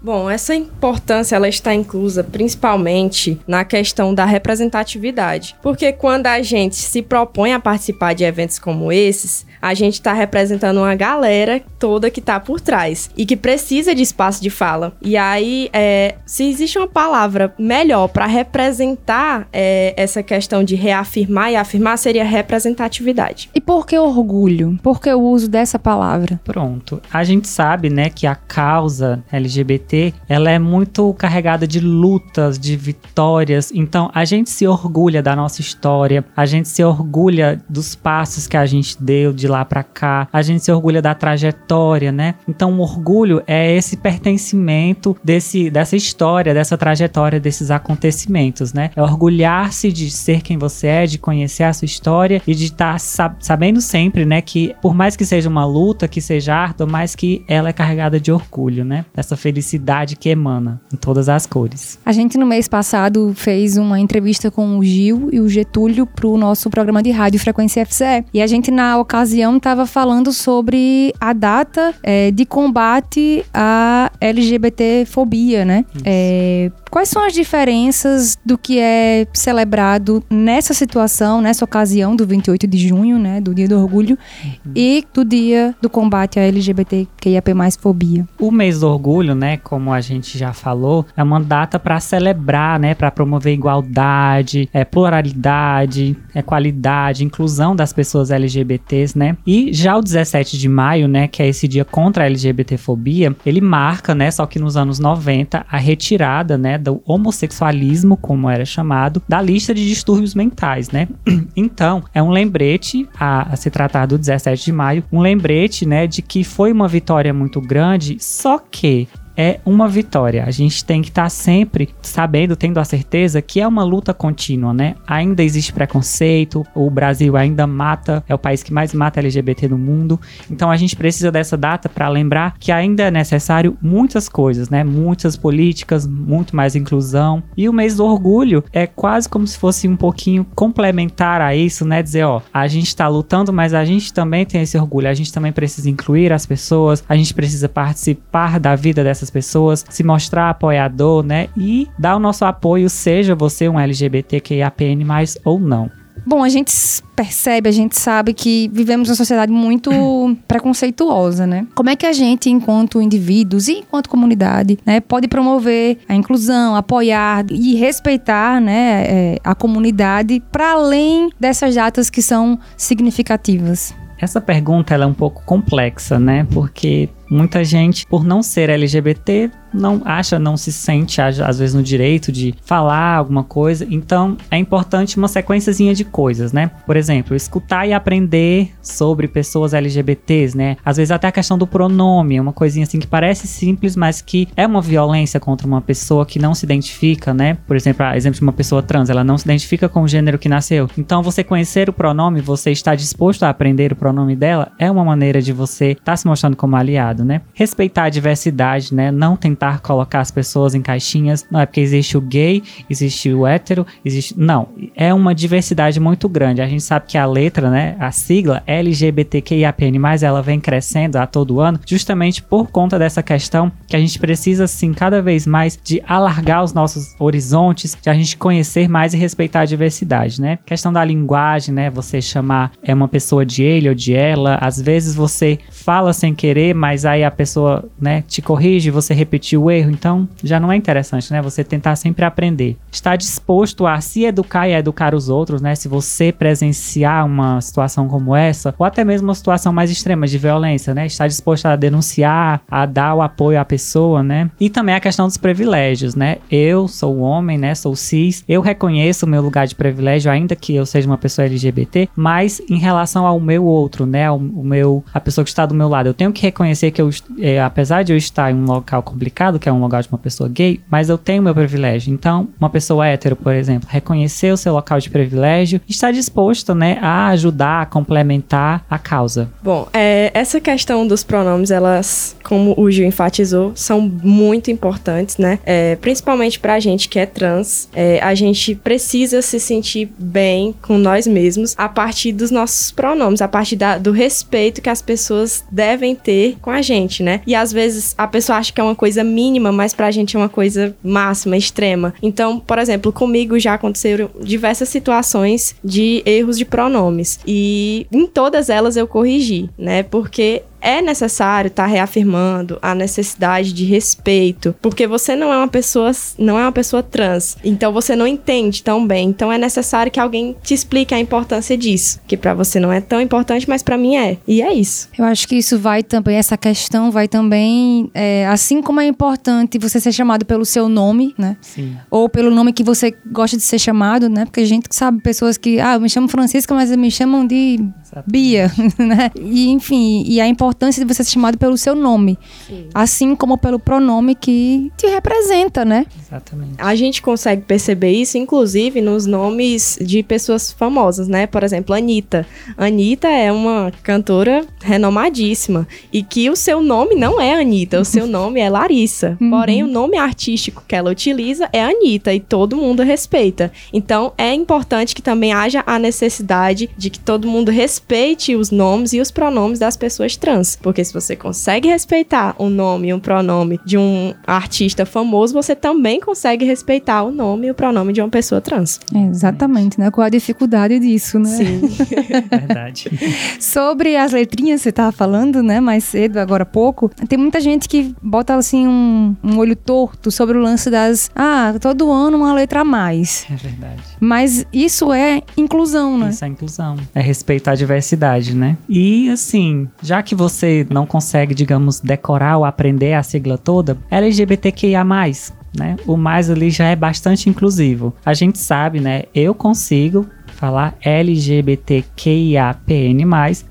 Bom, 0.00 0.30
essa 0.30 0.54
importância 0.54 1.36
ela 1.36 1.48
está 1.48 1.74
inclusa 1.74 2.22
principalmente 2.22 3.40
na 3.46 3.64
questão 3.64 4.14
da 4.14 4.24
representatividade, 4.24 5.56
porque 5.62 5.92
quando 5.92 6.26
a 6.26 6.40
gente 6.42 6.76
se 6.76 7.02
propõe 7.02 7.52
a 7.52 7.60
participar 7.60 8.14
de 8.14 8.22
eventos 8.22 8.58
como 8.58 8.92
esses, 8.92 9.46
a 9.60 9.74
gente 9.74 9.94
está 9.94 10.12
representando 10.12 10.78
uma 10.78 10.94
galera 10.94 11.62
toda 11.78 12.10
que 12.10 12.20
está 12.20 12.38
por 12.38 12.60
trás 12.60 13.10
e 13.16 13.26
que 13.26 13.36
precisa 13.36 13.94
de 13.94 14.02
espaço 14.02 14.42
de 14.42 14.50
fala. 14.50 14.92
E 15.00 15.16
aí, 15.16 15.68
é, 15.72 16.14
se 16.24 16.48
existe 16.48 16.78
uma 16.78 16.86
palavra 16.86 17.52
melhor 17.58 18.08
para 18.08 18.26
representar 18.26 19.48
é, 19.52 19.94
essa 19.96 20.22
questão 20.22 20.62
de 20.62 20.74
reafirmar 20.74 21.50
e 21.50 21.56
afirmar, 21.56 21.96
seria 21.98 22.24
representatividade. 22.24 23.50
E 23.54 23.60
por 23.60 23.86
que 23.86 23.98
orgulho? 23.98 24.78
Por 24.82 25.00
que 25.00 25.12
o 25.12 25.20
uso 25.20 25.48
dessa 25.48 25.78
palavra? 25.78 26.40
Pronto. 26.44 27.00
A 27.12 27.24
gente 27.24 27.48
sabe, 27.48 27.90
né, 27.90 28.10
que 28.10 28.26
a 28.26 28.34
causa 28.34 29.24
LGBT 29.32 29.95
ela 30.28 30.50
é 30.50 30.58
muito 30.58 31.12
carregada 31.14 31.66
de 31.66 31.80
lutas, 31.80 32.58
de 32.58 32.76
vitórias. 32.76 33.72
Então, 33.74 34.10
a 34.14 34.24
gente 34.24 34.50
se 34.50 34.66
orgulha 34.66 35.22
da 35.22 35.36
nossa 35.36 35.60
história, 35.60 36.24
a 36.36 36.46
gente 36.46 36.68
se 36.68 36.82
orgulha 36.82 37.60
dos 37.68 37.94
passos 37.94 38.46
que 38.46 38.56
a 38.56 38.66
gente 38.66 39.02
deu 39.02 39.32
de 39.32 39.48
lá 39.48 39.64
para 39.64 39.82
cá, 39.82 40.28
a 40.32 40.42
gente 40.42 40.64
se 40.64 40.72
orgulha 40.72 41.00
da 41.00 41.14
trajetória, 41.14 42.10
né? 42.12 42.34
Então, 42.48 42.72
o 42.72 42.80
orgulho 42.80 43.42
é 43.46 43.74
esse 43.74 43.96
pertencimento 43.96 45.16
desse, 45.22 45.70
dessa 45.70 45.96
história, 45.96 46.54
dessa 46.54 46.76
trajetória, 46.76 47.40
desses 47.40 47.70
acontecimentos, 47.70 48.72
né? 48.72 48.90
É 48.96 49.02
orgulhar-se 49.02 49.92
de 49.92 50.10
ser 50.10 50.42
quem 50.42 50.58
você 50.58 50.86
é, 50.86 51.06
de 51.06 51.18
conhecer 51.18 51.64
a 51.64 51.72
sua 51.72 51.86
história 51.86 52.42
e 52.46 52.54
de 52.54 52.66
estar 52.66 52.98
tá 52.98 53.36
sabendo 53.40 53.80
sempre, 53.80 54.24
né, 54.24 54.40
que 54.40 54.74
por 54.80 54.94
mais 54.94 55.16
que 55.16 55.24
seja 55.24 55.48
uma 55.48 55.64
luta, 55.64 56.08
que 56.08 56.20
seja 56.20 56.54
árdua, 56.54 56.86
mas 56.86 57.14
que 57.14 57.44
ela 57.48 57.68
é 57.68 57.72
carregada 57.72 58.18
de 58.18 58.32
orgulho, 58.32 58.84
né? 58.84 59.04
Dessa 59.14 59.36
felicidade 59.36 59.75
que 60.16 60.28
emana 60.28 60.80
em 60.92 60.96
todas 60.96 61.28
as 61.28 61.46
cores. 61.46 61.98
A 62.04 62.12
gente 62.12 62.38
no 62.38 62.46
mês 62.46 62.68
passado 62.68 63.32
fez 63.34 63.76
uma 63.76 63.98
entrevista 63.98 64.50
com 64.50 64.78
o 64.78 64.84
Gil 64.84 65.28
e 65.32 65.40
o 65.40 65.48
Getúlio 65.48 66.06
pro 66.06 66.36
nosso 66.36 66.70
programa 66.70 67.02
de 67.02 67.10
rádio 67.10 67.40
Frequência 67.40 67.84
FCE. 67.84 68.24
E 68.32 68.42
a 68.42 68.46
gente 68.46 68.70
na 68.70 68.98
ocasião 68.98 69.56
estava 69.56 69.86
falando 69.86 70.32
sobre 70.32 71.14
a 71.20 71.32
data 71.32 71.94
é, 72.02 72.30
de 72.30 72.44
combate 72.44 73.44
à 73.52 74.10
LGBTfobia, 74.20 75.64
né? 75.64 75.84
É, 76.04 76.70
quais 76.90 77.08
são 77.08 77.24
as 77.24 77.32
diferenças 77.32 78.38
do 78.44 78.56
que 78.56 78.78
é 78.78 79.26
celebrado 79.32 80.24
nessa 80.30 80.72
situação, 80.72 81.40
nessa 81.40 81.64
ocasião 81.64 82.16
do 82.16 82.26
28 82.26 82.66
de 82.66 82.78
junho, 82.78 83.18
né, 83.18 83.40
do 83.40 83.54
Dia 83.54 83.68
do 83.68 83.78
Orgulho, 83.78 84.16
uhum. 84.42 84.72
e 84.74 85.04
do 85.12 85.24
Dia 85.24 85.74
do 85.80 85.90
Combate 85.90 86.38
à 86.38 86.42
LGBTQIAP+ 86.42 87.50
fobia? 87.78 88.26
O 88.38 88.50
mês 88.50 88.80
do 88.80 88.88
orgulho, 88.88 89.34
né, 89.34 89.58
como 89.66 89.92
a 89.92 90.00
gente 90.00 90.38
já 90.38 90.52
falou, 90.52 91.04
é 91.16 91.22
uma 91.24 91.40
data 91.40 91.76
para 91.76 91.98
celebrar, 91.98 92.78
né, 92.78 92.94
para 92.94 93.10
promover 93.10 93.52
igualdade, 93.52 94.68
é, 94.72 94.84
pluralidade, 94.84 96.16
equalidade, 96.32 97.24
inclusão 97.24 97.74
das 97.74 97.92
pessoas 97.92 98.30
LGBTs, 98.30 99.18
né? 99.18 99.36
E 99.44 99.72
já 99.72 99.96
o 99.96 100.00
17 100.00 100.56
de 100.56 100.68
maio, 100.68 101.08
né, 101.08 101.26
que 101.26 101.42
é 101.42 101.48
esse 101.48 101.66
dia 101.66 101.84
contra 101.84 102.22
a 102.22 102.26
LGBTfobia, 102.26 103.34
ele 103.44 103.60
marca, 103.60 104.14
né, 104.14 104.30
só 104.30 104.46
que 104.46 104.60
nos 104.60 104.76
anos 104.76 105.00
90, 105.00 105.66
a 105.68 105.78
retirada, 105.78 106.56
né, 106.56 106.78
do 106.78 107.02
homossexualismo, 107.04 108.16
como 108.16 108.48
era 108.48 108.64
chamado, 108.64 109.20
da 109.28 109.42
lista 109.42 109.74
de 109.74 109.84
distúrbios 109.84 110.32
mentais, 110.32 110.90
né? 110.90 111.08
Então, 111.58 112.04
é 112.14 112.22
um 112.22 112.30
lembrete 112.30 113.08
a, 113.18 113.52
a 113.52 113.56
se 113.56 113.70
tratar 113.70 114.04
do 114.06 114.18
17 114.18 114.62
de 114.62 114.72
maio, 114.72 115.02
um 115.10 115.20
lembrete, 115.20 115.86
né, 115.86 116.06
de 116.06 116.20
que 116.20 116.44
foi 116.44 116.70
uma 116.70 116.86
vitória 116.86 117.32
muito 117.32 117.60
grande, 117.62 118.18
só 118.20 118.58
que 118.58 119.08
é 119.36 119.60
uma 119.64 119.88
vitória. 119.88 120.44
A 120.44 120.50
gente 120.50 120.84
tem 120.84 121.02
que 121.02 121.08
estar 121.08 121.24
tá 121.24 121.28
sempre 121.28 121.90
sabendo, 122.00 122.56
tendo 122.56 122.78
a 122.78 122.84
certeza 122.84 123.42
que 123.42 123.60
é 123.60 123.68
uma 123.68 123.84
luta 123.84 124.14
contínua, 124.14 124.72
né? 124.72 124.94
Ainda 125.06 125.42
existe 125.42 125.72
preconceito, 125.72 126.64
o 126.74 126.88
Brasil 126.90 127.36
ainda 127.36 127.66
mata, 127.66 128.24
é 128.28 128.34
o 128.34 128.38
país 128.38 128.62
que 128.62 128.72
mais 128.72 128.92
mata 128.92 129.20
LGBT 129.20 129.68
no 129.68 129.78
mundo. 129.78 130.20
Então 130.50 130.70
a 130.70 130.76
gente 130.76 130.96
precisa 130.96 131.30
dessa 131.30 131.56
data 131.56 131.88
para 131.88 132.08
lembrar 132.08 132.56
que 132.58 132.72
ainda 132.72 133.04
é 133.04 133.10
necessário 133.10 133.76
muitas 133.80 134.28
coisas, 134.28 134.70
né? 134.70 134.82
Muitas 134.82 135.36
políticas, 135.36 136.06
muito 136.06 136.56
mais 136.56 136.74
inclusão. 136.74 137.42
E 137.56 137.68
o 137.68 137.72
mês 137.72 137.96
do 137.96 138.04
orgulho 138.04 138.64
é 138.72 138.86
quase 138.86 139.28
como 139.28 139.46
se 139.46 139.58
fosse 139.58 139.86
um 139.88 139.96
pouquinho 139.96 140.46
complementar 140.54 141.40
a 141.40 141.54
isso, 141.54 141.84
né? 141.84 142.02
Dizer, 142.02 142.24
ó, 142.24 142.40
a 142.52 142.66
gente 142.66 142.88
está 142.88 143.08
lutando, 143.08 143.52
mas 143.52 143.74
a 143.74 143.84
gente 143.84 144.12
também 144.12 144.44
tem 144.44 144.62
esse 144.62 144.78
orgulho, 144.78 145.08
a 145.08 145.14
gente 145.14 145.32
também 145.32 145.52
precisa 145.52 145.90
incluir 145.90 146.32
as 146.32 146.46
pessoas, 146.46 147.04
a 147.08 147.16
gente 147.16 147.34
precisa 147.34 147.68
participar 147.68 148.58
da 148.58 148.74
vida 148.74 149.04
dessas 149.04 149.25
essas 149.26 149.30
pessoas, 149.30 149.84
se 149.88 150.02
mostrar 150.02 150.50
apoiador, 150.50 151.22
né? 151.22 151.48
E 151.56 151.88
dar 151.98 152.16
o 152.16 152.18
nosso 152.18 152.44
apoio, 152.44 152.88
seja 152.88 153.34
você 153.34 153.68
um 153.68 153.78
LGBTQIAPN+, 153.78 155.04
ou 155.44 155.58
não. 155.58 155.90
Bom, 156.24 156.42
a 156.42 156.48
gente 156.48 156.72
percebe, 157.14 157.68
a 157.68 157.72
gente 157.72 157.96
sabe 157.96 158.32
que 158.32 158.68
vivemos 158.72 159.08
uma 159.08 159.14
sociedade 159.14 159.52
muito 159.52 159.90
preconceituosa, 160.48 161.46
né? 161.46 161.66
Como 161.74 161.88
é 161.88 161.94
que 161.94 162.04
a 162.04 162.12
gente, 162.12 162.50
enquanto 162.50 163.00
indivíduos 163.00 163.68
e 163.68 163.80
enquanto 163.80 164.08
comunidade, 164.08 164.78
né, 164.84 164.98
pode 164.98 165.28
promover 165.28 165.98
a 166.08 166.14
inclusão, 166.14 166.74
apoiar 166.74 167.44
e 167.50 167.76
respeitar, 167.76 168.60
né, 168.60 169.04
é, 169.06 169.38
a 169.44 169.54
comunidade 169.54 170.42
para 170.50 170.72
além 170.72 171.30
dessas 171.38 171.74
datas 171.74 172.10
que 172.10 172.22
são 172.22 172.58
significativas? 172.76 173.94
Essa 174.18 174.40
pergunta 174.40 174.94
ela 174.94 175.04
é 175.04 175.06
um 175.06 175.14
pouco 175.14 175.44
complexa, 175.44 176.18
né? 176.18 176.46
Porque 176.50 177.08
muita 177.30 177.64
gente, 177.64 178.06
por 178.06 178.24
não 178.24 178.42
ser 178.42 178.70
LGBT, 178.70 179.50
não 179.76 180.00
acha, 180.04 180.38
não 180.38 180.56
se 180.56 180.72
sente 180.72 181.20
às 181.20 181.58
vezes 181.58 181.74
no 181.74 181.82
direito 181.82 182.32
de 182.32 182.54
falar 182.64 183.16
alguma 183.16 183.44
coisa. 183.44 183.86
Então 183.90 184.36
é 184.50 184.56
importante 184.56 185.16
uma 185.16 185.28
sequenciazinha 185.28 185.94
de 185.94 186.04
coisas, 186.04 186.52
né? 186.52 186.70
Por 186.86 186.96
exemplo, 186.96 187.36
escutar 187.36 187.86
e 187.86 187.92
aprender 187.92 188.72
sobre 188.82 189.28
pessoas 189.28 189.74
LGBTs, 189.74 190.56
né? 190.56 190.76
Às 190.84 190.96
vezes 190.96 191.10
até 191.10 191.28
a 191.28 191.32
questão 191.32 191.58
do 191.58 191.66
pronome, 191.66 192.40
uma 192.40 192.52
coisinha 192.52 192.84
assim 192.84 192.98
que 192.98 193.06
parece 193.06 193.46
simples, 193.46 193.94
mas 193.94 194.22
que 194.22 194.48
é 194.56 194.66
uma 194.66 194.80
violência 194.80 195.38
contra 195.38 195.66
uma 195.66 195.80
pessoa 195.80 196.24
que 196.24 196.38
não 196.38 196.54
se 196.54 196.64
identifica, 196.64 197.34
né? 197.34 197.58
Por 197.66 197.76
exemplo, 197.76 198.04
a 198.04 198.16
exemplo 198.16 198.38
de 198.38 198.42
uma 198.42 198.52
pessoa 198.52 198.82
trans, 198.82 199.10
ela 199.10 199.22
não 199.22 199.36
se 199.36 199.44
identifica 199.44 199.88
com 199.88 200.02
o 200.02 200.08
gênero 200.08 200.38
que 200.38 200.48
nasceu. 200.48 200.88
Então 200.96 201.22
você 201.22 201.44
conhecer 201.44 201.88
o 201.88 201.92
pronome, 201.92 202.40
você 202.40 202.70
estar 202.70 202.94
disposto 202.94 203.42
a 203.42 203.50
aprender 203.50 203.92
o 203.92 203.96
pronome 203.96 204.34
dela, 204.34 204.72
é 204.78 204.90
uma 204.90 205.04
maneira 205.04 205.42
de 205.42 205.52
você 205.52 205.92
estar 205.92 206.04
tá 206.04 206.16
se 206.16 206.26
mostrando 206.26 206.56
como 206.56 206.76
aliado, 206.76 207.15
né? 207.24 207.40
Respeitar 207.54 208.04
a 208.04 208.08
diversidade, 208.08 208.94
né? 208.94 209.10
Não 209.10 209.36
tentar 209.36 209.80
colocar 209.80 210.20
as 210.20 210.30
pessoas 210.30 210.74
em 210.74 210.82
caixinhas. 210.82 211.46
Não 211.50 211.60
é 211.60 211.66
porque 211.66 211.80
existe 211.80 212.16
o 212.16 212.20
gay, 212.20 212.62
existe 212.88 213.32
o 213.32 213.46
hétero, 213.46 213.86
existe. 214.04 214.34
Não. 214.36 214.68
É 214.94 215.12
uma 215.12 215.34
diversidade 215.34 215.98
muito 215.98 216.28
grande. 216.28 216.62
A 216.62 216.68
gente 216.68 216.82
sabe 216.82 217.06
que 217.06 217.18
a 217.18 217.26
letra, 217.26 217.70
né? 217.70 217.96
A 217.98 218.10
sigla 218.10 218.62
LGBTQIAPN, 218.66 219.96
ela 220.22 220.42
vem 220.42 220.60
crescendo 220.60 221.16
a 221.16 221.26
todo 221.26 221.60
ano, 221.60 221.80
justamente 221.86 222.42
por 222.42 222.68
conta 222.70 222.98
dessa 222.98 223.22
questão 223.22 223.70
que 223.86 223.96
a 223.96 223.98
gente 223.98 224.18
precisa, 224.18 224.66
sim, 224.66 224.92
cada 224.92 225.22
vez 225.22 225.46
mais 225.46 225.78
de 225.82 226.02
alargar 226.06 226.62
os 226.62 226.72
nossos 226.72 227.14
horizontes, 227.18 227.96
de 228.00 228.10
a 228.10 228.14
gente 228.14 228.36
conhecer 228.36 228.88
mais 228.88 229.14
e 229.14 229.16
respeitar 229.16 229.60
a 229.60 229.64
diversidade, 229.64 230.40
né? 230.40 230.58
Questão 230.66 230.92
da 230.92 231.04
linguagem, 231.04 231.74
né? 231.74 231.90
Você 231.90 232.20
chamar 232.20 232.72
é 232.82 232.94
uma 232.94 233.08
pessoa 233.08 233.46
de 233.46 233.62
ele 233.62 233.88
ou 233.88 233.94
de 233.94 234.14
ela, 234.14 234.56
às 234.56 234.80
vezes 234.80 235.14
você 235.14 235.58
fala 235.70 236.12
sem 236.12 236.34
querer, 236.34 236.74
mas 236.74 237.04
aí 237.06 237.24
a 237.24 237.30
pessoa, 237.30 237.84
né, 238.00 238.22
te 238.26 238.42
corrige, 238.42 238.90
você 238.90 239.14
repetiu 239.14 239.64
o 239.64 239.70
erro, 239.70 239.90
então 239.90 240.28
já 240.42 240.60
não 240.60 240.70
é 240.70 240.76
interessante, 240.76 241.32
né? 241.32 241.40
Você 241.42 241.64
tentar 241.64 241.96
sempre 241.96 242.24
aprender. 242.24 242.76
Estar 242.90 243.16
disposto 243.16 243.86
a 243.86 244.00
se 244.00 244.24
educar 244.24 244.68
e 244.68 244.74
a 244.74 244.78
educar 244.78 245.14
os 245.14 245.28
outros, 245.28 245.60
né? 245.60 245.74
Se 245.74 245.88
você 245.88 246.32
presenciar 246.32 247.24
uma 247.26 247.60
situação 247.60 248.08
como 248.08 248.34
essa, 248.34 248.74
ou 248.78 248.86
até 248.86 249.04
mesmo 249.04 249.28
uma 249.28 249.34
situação 249.34 249.72
mais 249.72 249.90
extrema 249.90 250.26
de 250.26 250.38
violência, 250.38 250.94
né? 250.94 251.06
Estar 251.06 251.26
disposto 251.26 251.66
a 251.66 251.76
denunciar, 251.76 252.60
a 252.70 252.86
dar 252.86 253.14
o 253.14 253.22
apoio 253.22 253.60
à 253.60 253.64
pessoa, 253.64 254.22
né? 254.22 254.50
E 254.60 254.68
também 254.70 254.94
a 254.94 255.00
questão 255.00 255.26
dos 255.26 255.36
privilégios, 255.36 256.14
né? 256.14 256.38
Eu 256.50 256.88
sou 256.88 257.18
homem, 257.18 257.58
né? 257.58 257.74
Sou 257.74 257.94
cis, 257.94 258.44
eu 258.48 258.60
reconheço 258.60 259.26
o 259.26 259.28
meu 259.28 259.42
lugar 259.42 259.66
de 259.66 259.74
privilégio, 259.74 260.30
ainda 260.30 260.56
que 260.56 260.74
eu 260.74 260.86
seja 260.86 261.06
uma 261.06 261.18
pessoa 261.18 261.46
LGBT, 261.46 262.08
mas 262.14 262.60
em 262.68 262.78
relação 262.78 263.26
ao 263.26 263.38
meu 263.40 263.64
outro, 263.64 264.06
né? 264.06 264.30
O, 264.30 264.38
meu, 264.38 265.04
a 265.12 265.20
pessoa 265.20 265.44
que 265.44 265.50
está 265.50 265.66
do 265.66 265.74
meu 265.74 265.88
lado, 265.88 266.08
eu 266.08 266.14
tenho 266.14 266.32
que 266.32 266.42
reconhecer 266.42 266.90
que 266.96 267.02
eu, 267.02 267.10
é, 267.38 267.60
apesar 267.60 268.02
de 268.02 268.14
eu 268.14 268.16
estar 268.16 268.50
em 268.50 268.54
um 268.54 268.64
local 268.64 269.02
complicado, 269.02 269.58
que 269.58 269.68
é 269.68 269.72
um 269.72 269.82
lugar 269.82 270.02
de 270.02 270.08
uma 270.08 270.16
pessoa 270.16 270.48
gay, 270.48 270.80
mas 270.90 271.10
eu 271.10 271.18
tenho 271.18 271.42
meu 271.42 271.54
privilégio. 271.54 272.10
Então, 272.10 272.48
uma 272.58 272.70
pessoa 272.70 273.06
hétero, 273.06 273.36
por 273.36 273.52
exemplo, 273.52 273.86
reconhecer 273.90 274.50
o 274.50 274.56
seu 274.56 274.72
local 274.72 274.98
de 274.98 275.10
privilégio 275.10 275.78
e 275.86 275.92
estar 275.92 276.10
disposto, 276.10 276.74
né, 276.74 276.98
a 277.02 277.28
ajudar, 277.28 277.82
a 277.82 277.86
complementar 277.86 278.82
a 278.88 278.98
causa. 278.98 279.50
Bom, 279.62 279.86
é, 279.92 280.30
essa 280.32 280.58
questão 280.58 281.06
dos 281.06 281.22
pronomes, 281.22 281.70
elas, 281.70 282.34
como 282.42 282.72
o 282.78 282.90
Gil 282.90 283.06
enfatizou, 283.06 283.72
são 283.74 284.00
muito 284.00 284.70
importantes, 284.70 285.36
né? 285.36 285.58
É, 285.66 285.96
principalmente 285.96 286.58
pra 286.58 286.80
gente 286.80 287.10
que 287.10 287.18
é 287.18 287.26
trans, 287.26 287.90
é, 287.94 288.20
a 288.22 288.34
gente 288.34 288.74
precisa 288.74 289.42
se 289.42 289.60
sentir 289.60 290.10
bem 290.18 290.74
com 290.80 290.96
nós 290.96 291.26
mesmos 291.26 291.74
a 291.76 291.90
partir 291.90 292.32
dos 292.32 292.50
nossos 292.50 292.90
pronomes, 292.90 293.42
a 293.42 293.48
partir 293.48 293.76
da, 293.76 293.98
do 293.98 294.12
respeito 294.12 294.80
que 294.80 294.88
as 294.88 295.02
pessoas 295.02 295.62
devem 295.70 296.14
ter 296.14 296.56
com 296.62 296.70
a 296.70 296.85
gente, 296.86 297.22
né? 297.22 297.40
E 297.46 297.54
às 297.54 297.72
vezes 297.72 298.14
a 298.16 298.26
pessoa 298.26 298.58
acha 298.58 298.72
que 298.72 298.80
é 298.80 298.84
uma 298.84 298.94
coisa 298.94 299.22
mínima, 299.24 299.72
mas 299.72 299.92
pra 299.92 300.10
gente 300.10 300.36
é 300.36 300.38
uma 300.38 300.48
coisa 300.48 300.96
máxima, 301.02 301.56
extrema. 301.56 302.14
Então, 302.22 302.58
por 302.58 302.78
exemplo, 302.78 303.12
comigo 303.12 303.58
já 303.58 303.74
aconteceram 303.74 304.30
diversas 304.40 304.88
situações 304.88 305.74
de 305.84 306.22
erros 306.24 306.56
de 306.56 306.64
pronomes. 306.64 307.38
E 307.46 308.06
em 308.12 308.26
todas 308.26 308.70
elas 308.70 308.96
eu 308.96 309.06
corrigi, 309.06 309.68
né? 309.76 310.02
Porque 310.02 310.62
é 310.86 311.02
necessário 311.02 311.66
estar 311.66 311.82
tá 311.82 311.88
reafirmando 311.88 312.78
a 312.80 312.94
necessidade 312.94 313.72
de 313.72 313.84
respeito, 313.84 314.72
porque 314.80 315.04
você 315.04 315.34
não 315.34 315.52
é 315.52 315.56
uma 315.56 315.66
pessoa, 315.66 316.12
não 316.38 316.56
é 316.56 316.62
uma 316.62 316.70
pessoa 316.70 317.02
trans, 317.02 317.56
então 317.64 317.92
você 317.92 318.14
não 318.14 318.24
entende 318.24 318.84
tão 318.84 319.04
bem. 319.04 319.28
Então 319.28 319.52
é 319.52 319.58
necessário 319.58 320.12
que 320.12 320.20
alguém 320.20 320.54
te 320.62 320.72
explique 320.72 321.12
a 321.12 321.18
importância 321.18 321.76
disso, 321.76 322.20
que 322.28 322.36
para 322.36 322.54
você 322.54 322.78
não 322.78 322.92
é 322.92 323.00
tão 323.00 323.20
importante, 323.20 323.68
mas 323.68 323.82
para 323.82 323.98
mim 323.98 324.16
é. 324.16 324.38
E 324.46 324.62
é 324.62 324.72
isso. 324.72 325.08
Eu 325.18 325.24
acho 325.24 325.48
que 325.48 325.56
isso 325.56 325.76
vai 325.76 326.04
também, 326.04 326.36
essa 326.36 326.56
questão 326.56 327.10
vai 327.10 327.26
também, 327.26 328.08
é, 328.14 328.46
assim 328.46 328.80
como 328.80 329.00
é 329.00 329.06
importante 329.06 329.80
você 329.80 329.98
ser 329.98 330.12
chamado 330.12 330.44
pelo 330.46 330.64
seu 330.64 330.88
nome, 330.88 331.34
né? 331.36 331.56
Sim. 331.60 331.96
Ou 332.08 332.28
pelo 332.28 332.50
nome 332.50 332.72
que 332.72 332.84
você 332.84 333.12
gosta 333.32 333.56
de 333.56 333.64
ser 333.64 333.80
chamado, 333.80 334.28
né? 334.28 334.44
Porque 334.44 334.60
a 334.60 334.66
gente 334.66 334.86
sabe 334.92 335.20
pessoas 335.20 335.58
que, 335.58 335.80
ah, 335.80 335.94
eu 335.94 336.00
me 336.00 336.08
chamo 336.08 336.28
Francisca, 336.28 336.72
mas 336.72 336.94
me 336.94 337.10
chamam 337.10 337.44
de 337.44 337.80
Bia, 338.26 338.70
né? 338.98 339.30
E 339.38 339.68
enfim, 339.68 340.24
e 340.26 340.40
a 340.40 340.46
importância 340.46 341.04
de 341.04 341.12
você 341.12 341.22
ser 341.22 341.30
chamado 341.30 341.58
pelo 341.58 341.76
seu 341.76 341.94
nome, 341.94 342.38
Sim. 342.66 342.86
assim 342.94 343.34
como 343.34 343.58
pelo 343.58 343.78
pronome 343.78 344.34
que 344.34 344.90
te 344.96 345.06
representa, 345.06 345.84
né? 345.84 346.06
Exatamente. 346.18 346.74
A 346.78 346.94
gente 346.94 347.20
consegue 347.20 347.62
perceber 347.62 348.12
isso, 348.12 348.38
inclusive, 348.38 349.00
nos 349.00 349.26
nomes 349.26 349.98
de 350.00 350.22
pessoas 350.22 350.72
famosas, 350.72 351.28
né? 351.28 351.46
Por 351.46 351.62
exemplo, 351.62 351.94
Anitta. 351.94 352.46
Anitta 352.76 353.28
é 353.28 353.50
uma 353.50 353.92
cantora 354.02 354.64
renomadíssima 354.80 355.86
e 356.12 356.22
que 356.22 356.48
o 356.48 356.56
seu 356.56 356.80
nome 356.80 357.14
não 357.14 357.40
é 357.40 357.60
Anitta, 357.60 358.00
o 358.00 358.04
seu 358.04 358.26
nome 358.28 358.60
é 358.60 358.70
Larissa. 358.70 359.36
Uhum. 359.40 359.50
Porém, 359.50 359.82
o 359.82 359.86
nome 359.86 360.16
artístico 360.16 360.82
que 360.86 360.94
ela 360.94 361.10
utiliza 361.10 361.68
é 361.72 361.82
Anitta 361.82 362.32
e 362.32 362.40
todo 362.40 362.76
mundo 362.76 363.02
respeita. 363.02 363.72
Então, 363.92 364.32
é 364.38 364.52
importante 364.54 365.14
que 365.14 365.22
também 365.22 365.52
haja 365.52 365.82
a 365.86 365.98
necessidade 365.98 366.88
de 366.96 367.10
que 367.10 367.18
todo 367.18 367.48
mundo 367.48 367.70
respeite 367.70 368.05
respeite 368.06 368.54
os 368.54 368.70
nomes 368.70 369.12
e 369.12 369.20
os 369.20 369.32
pronomes 369.32 369.80
das 369.80 369.96
pessoas 369.96 370.36
trans. 370.36 370.78
Porque 370.80 371.04
se 371.04 371.12
você 371.12 371.34
consegue 371.34 371.88
respeitar 371.88 372.54
o 372.56 372.70
nome 372.70 373.08
e 373.08 373.12
o 373.12 373.18
pronome 373.18 373.80
de 373.84 373.98
um 373.98 374.32
artista 374.46 375.04
famoso, 375.04 375.52
você 375.52 375.74
também 375.74 376.20
consegue 376.20 376.64
respeitar 376.64 377.24
o 377.24 377.32
nome 377.32 377.66
e 377.66 377.70
o 377.72 377.74
pronome 377.74 378.12
de 378.12 378.20
uma 378.20 378.28
pessoa 378.28 378.60
trans. 378.60 379.00
É, 379.12 379.18
exatamente, 379.26 379.98
né? 379.98 380.08
Qual 380.12 380.24
a 380.24 380.28
dificuldade 380.28 381.00
disso, 381.00 381.40
né? 381.40 381.48
Sim. 381.48 381.80
Verdade. 382.48 383.10
Sobre 383.58 384.16
as 384.16 384.30
letrinhas, 384.30 384.82
você 384.82 384.90
estava 384.90 385.10
falando, 385.10 385.60
né, 385.62 385.80
mais 385.80 386.04
cedo, 386.04 386.38
agora 386.38 386.62
há 386.62 386.66
pouco, 386.66 387.10
tem 387.28 387.38
muita 387.38 387.60
gente 387.60 387.88
que 387.88 388.14
bota, 388.22 388.54
assim, 388.54 388.86
um, 388.86 389.34
um 389.42 389.58
olho 389.58 389.74
torto 389.74 390.30
sobre 390.30 390.56
o 390.56 390.60
lance 390.60 390.90
das, 390.90 391.30
ah, 391.34 391.74
todo 391.80 392.10
ano 392.12 392.36
uma 392.36 392.54
letra 392.54 392.80
a 392.80 392.84
mais. 392.84 393.46
É 393.50 393.56
verdade. 393.56 394.02
Mas 394.20 394.64
isso 394.72 395.12
é 395.12 395.42
inclusão, 395.56 396.16
né? 396.16 396.30
Isso 396.30 396.44
é 396.44 396.48
inclusão. 396.48 396.96
É 397.14 397.20
respeitar 397.20 397.72
a 397.72 397.74
diversidade 397.74 397.95
diversidade, 397.96 398.54
né? 398.54 398.76
E 398.88 399.28
assim, 399.30 399.88
já 400.02 400.22
que 400.22 400.34
você 400.34 400.86
não 400.90 401.06
consegue, 401.06 401.54
digamos, 401.54 402.00
decorar 402.00 402.58
ou 402.58 402.64
aprender 402.64 403.14
a 403.14 403.22
sigla 403.22 403.56
toda, 403.56 403.96
LGBTQIA+, 404.10 405.04
né? 405.04 405.96
O 406.06 406.16
mais 406.16 406.50
ali 406.50 406.70
já 406.70 406.86
é 406.86 406.96
bastante 406.96 407.48
inclusivo. 407.48 408.14
A 408.24 408.34
gente 408.34 408.58
sabe, 408.58 409.00
né? 409.00 409.24
Eu 409.34 409.54
consigo 409.54 410.26
falar 410.56 410.96
LGBTQIAPN+, 411.00 412.04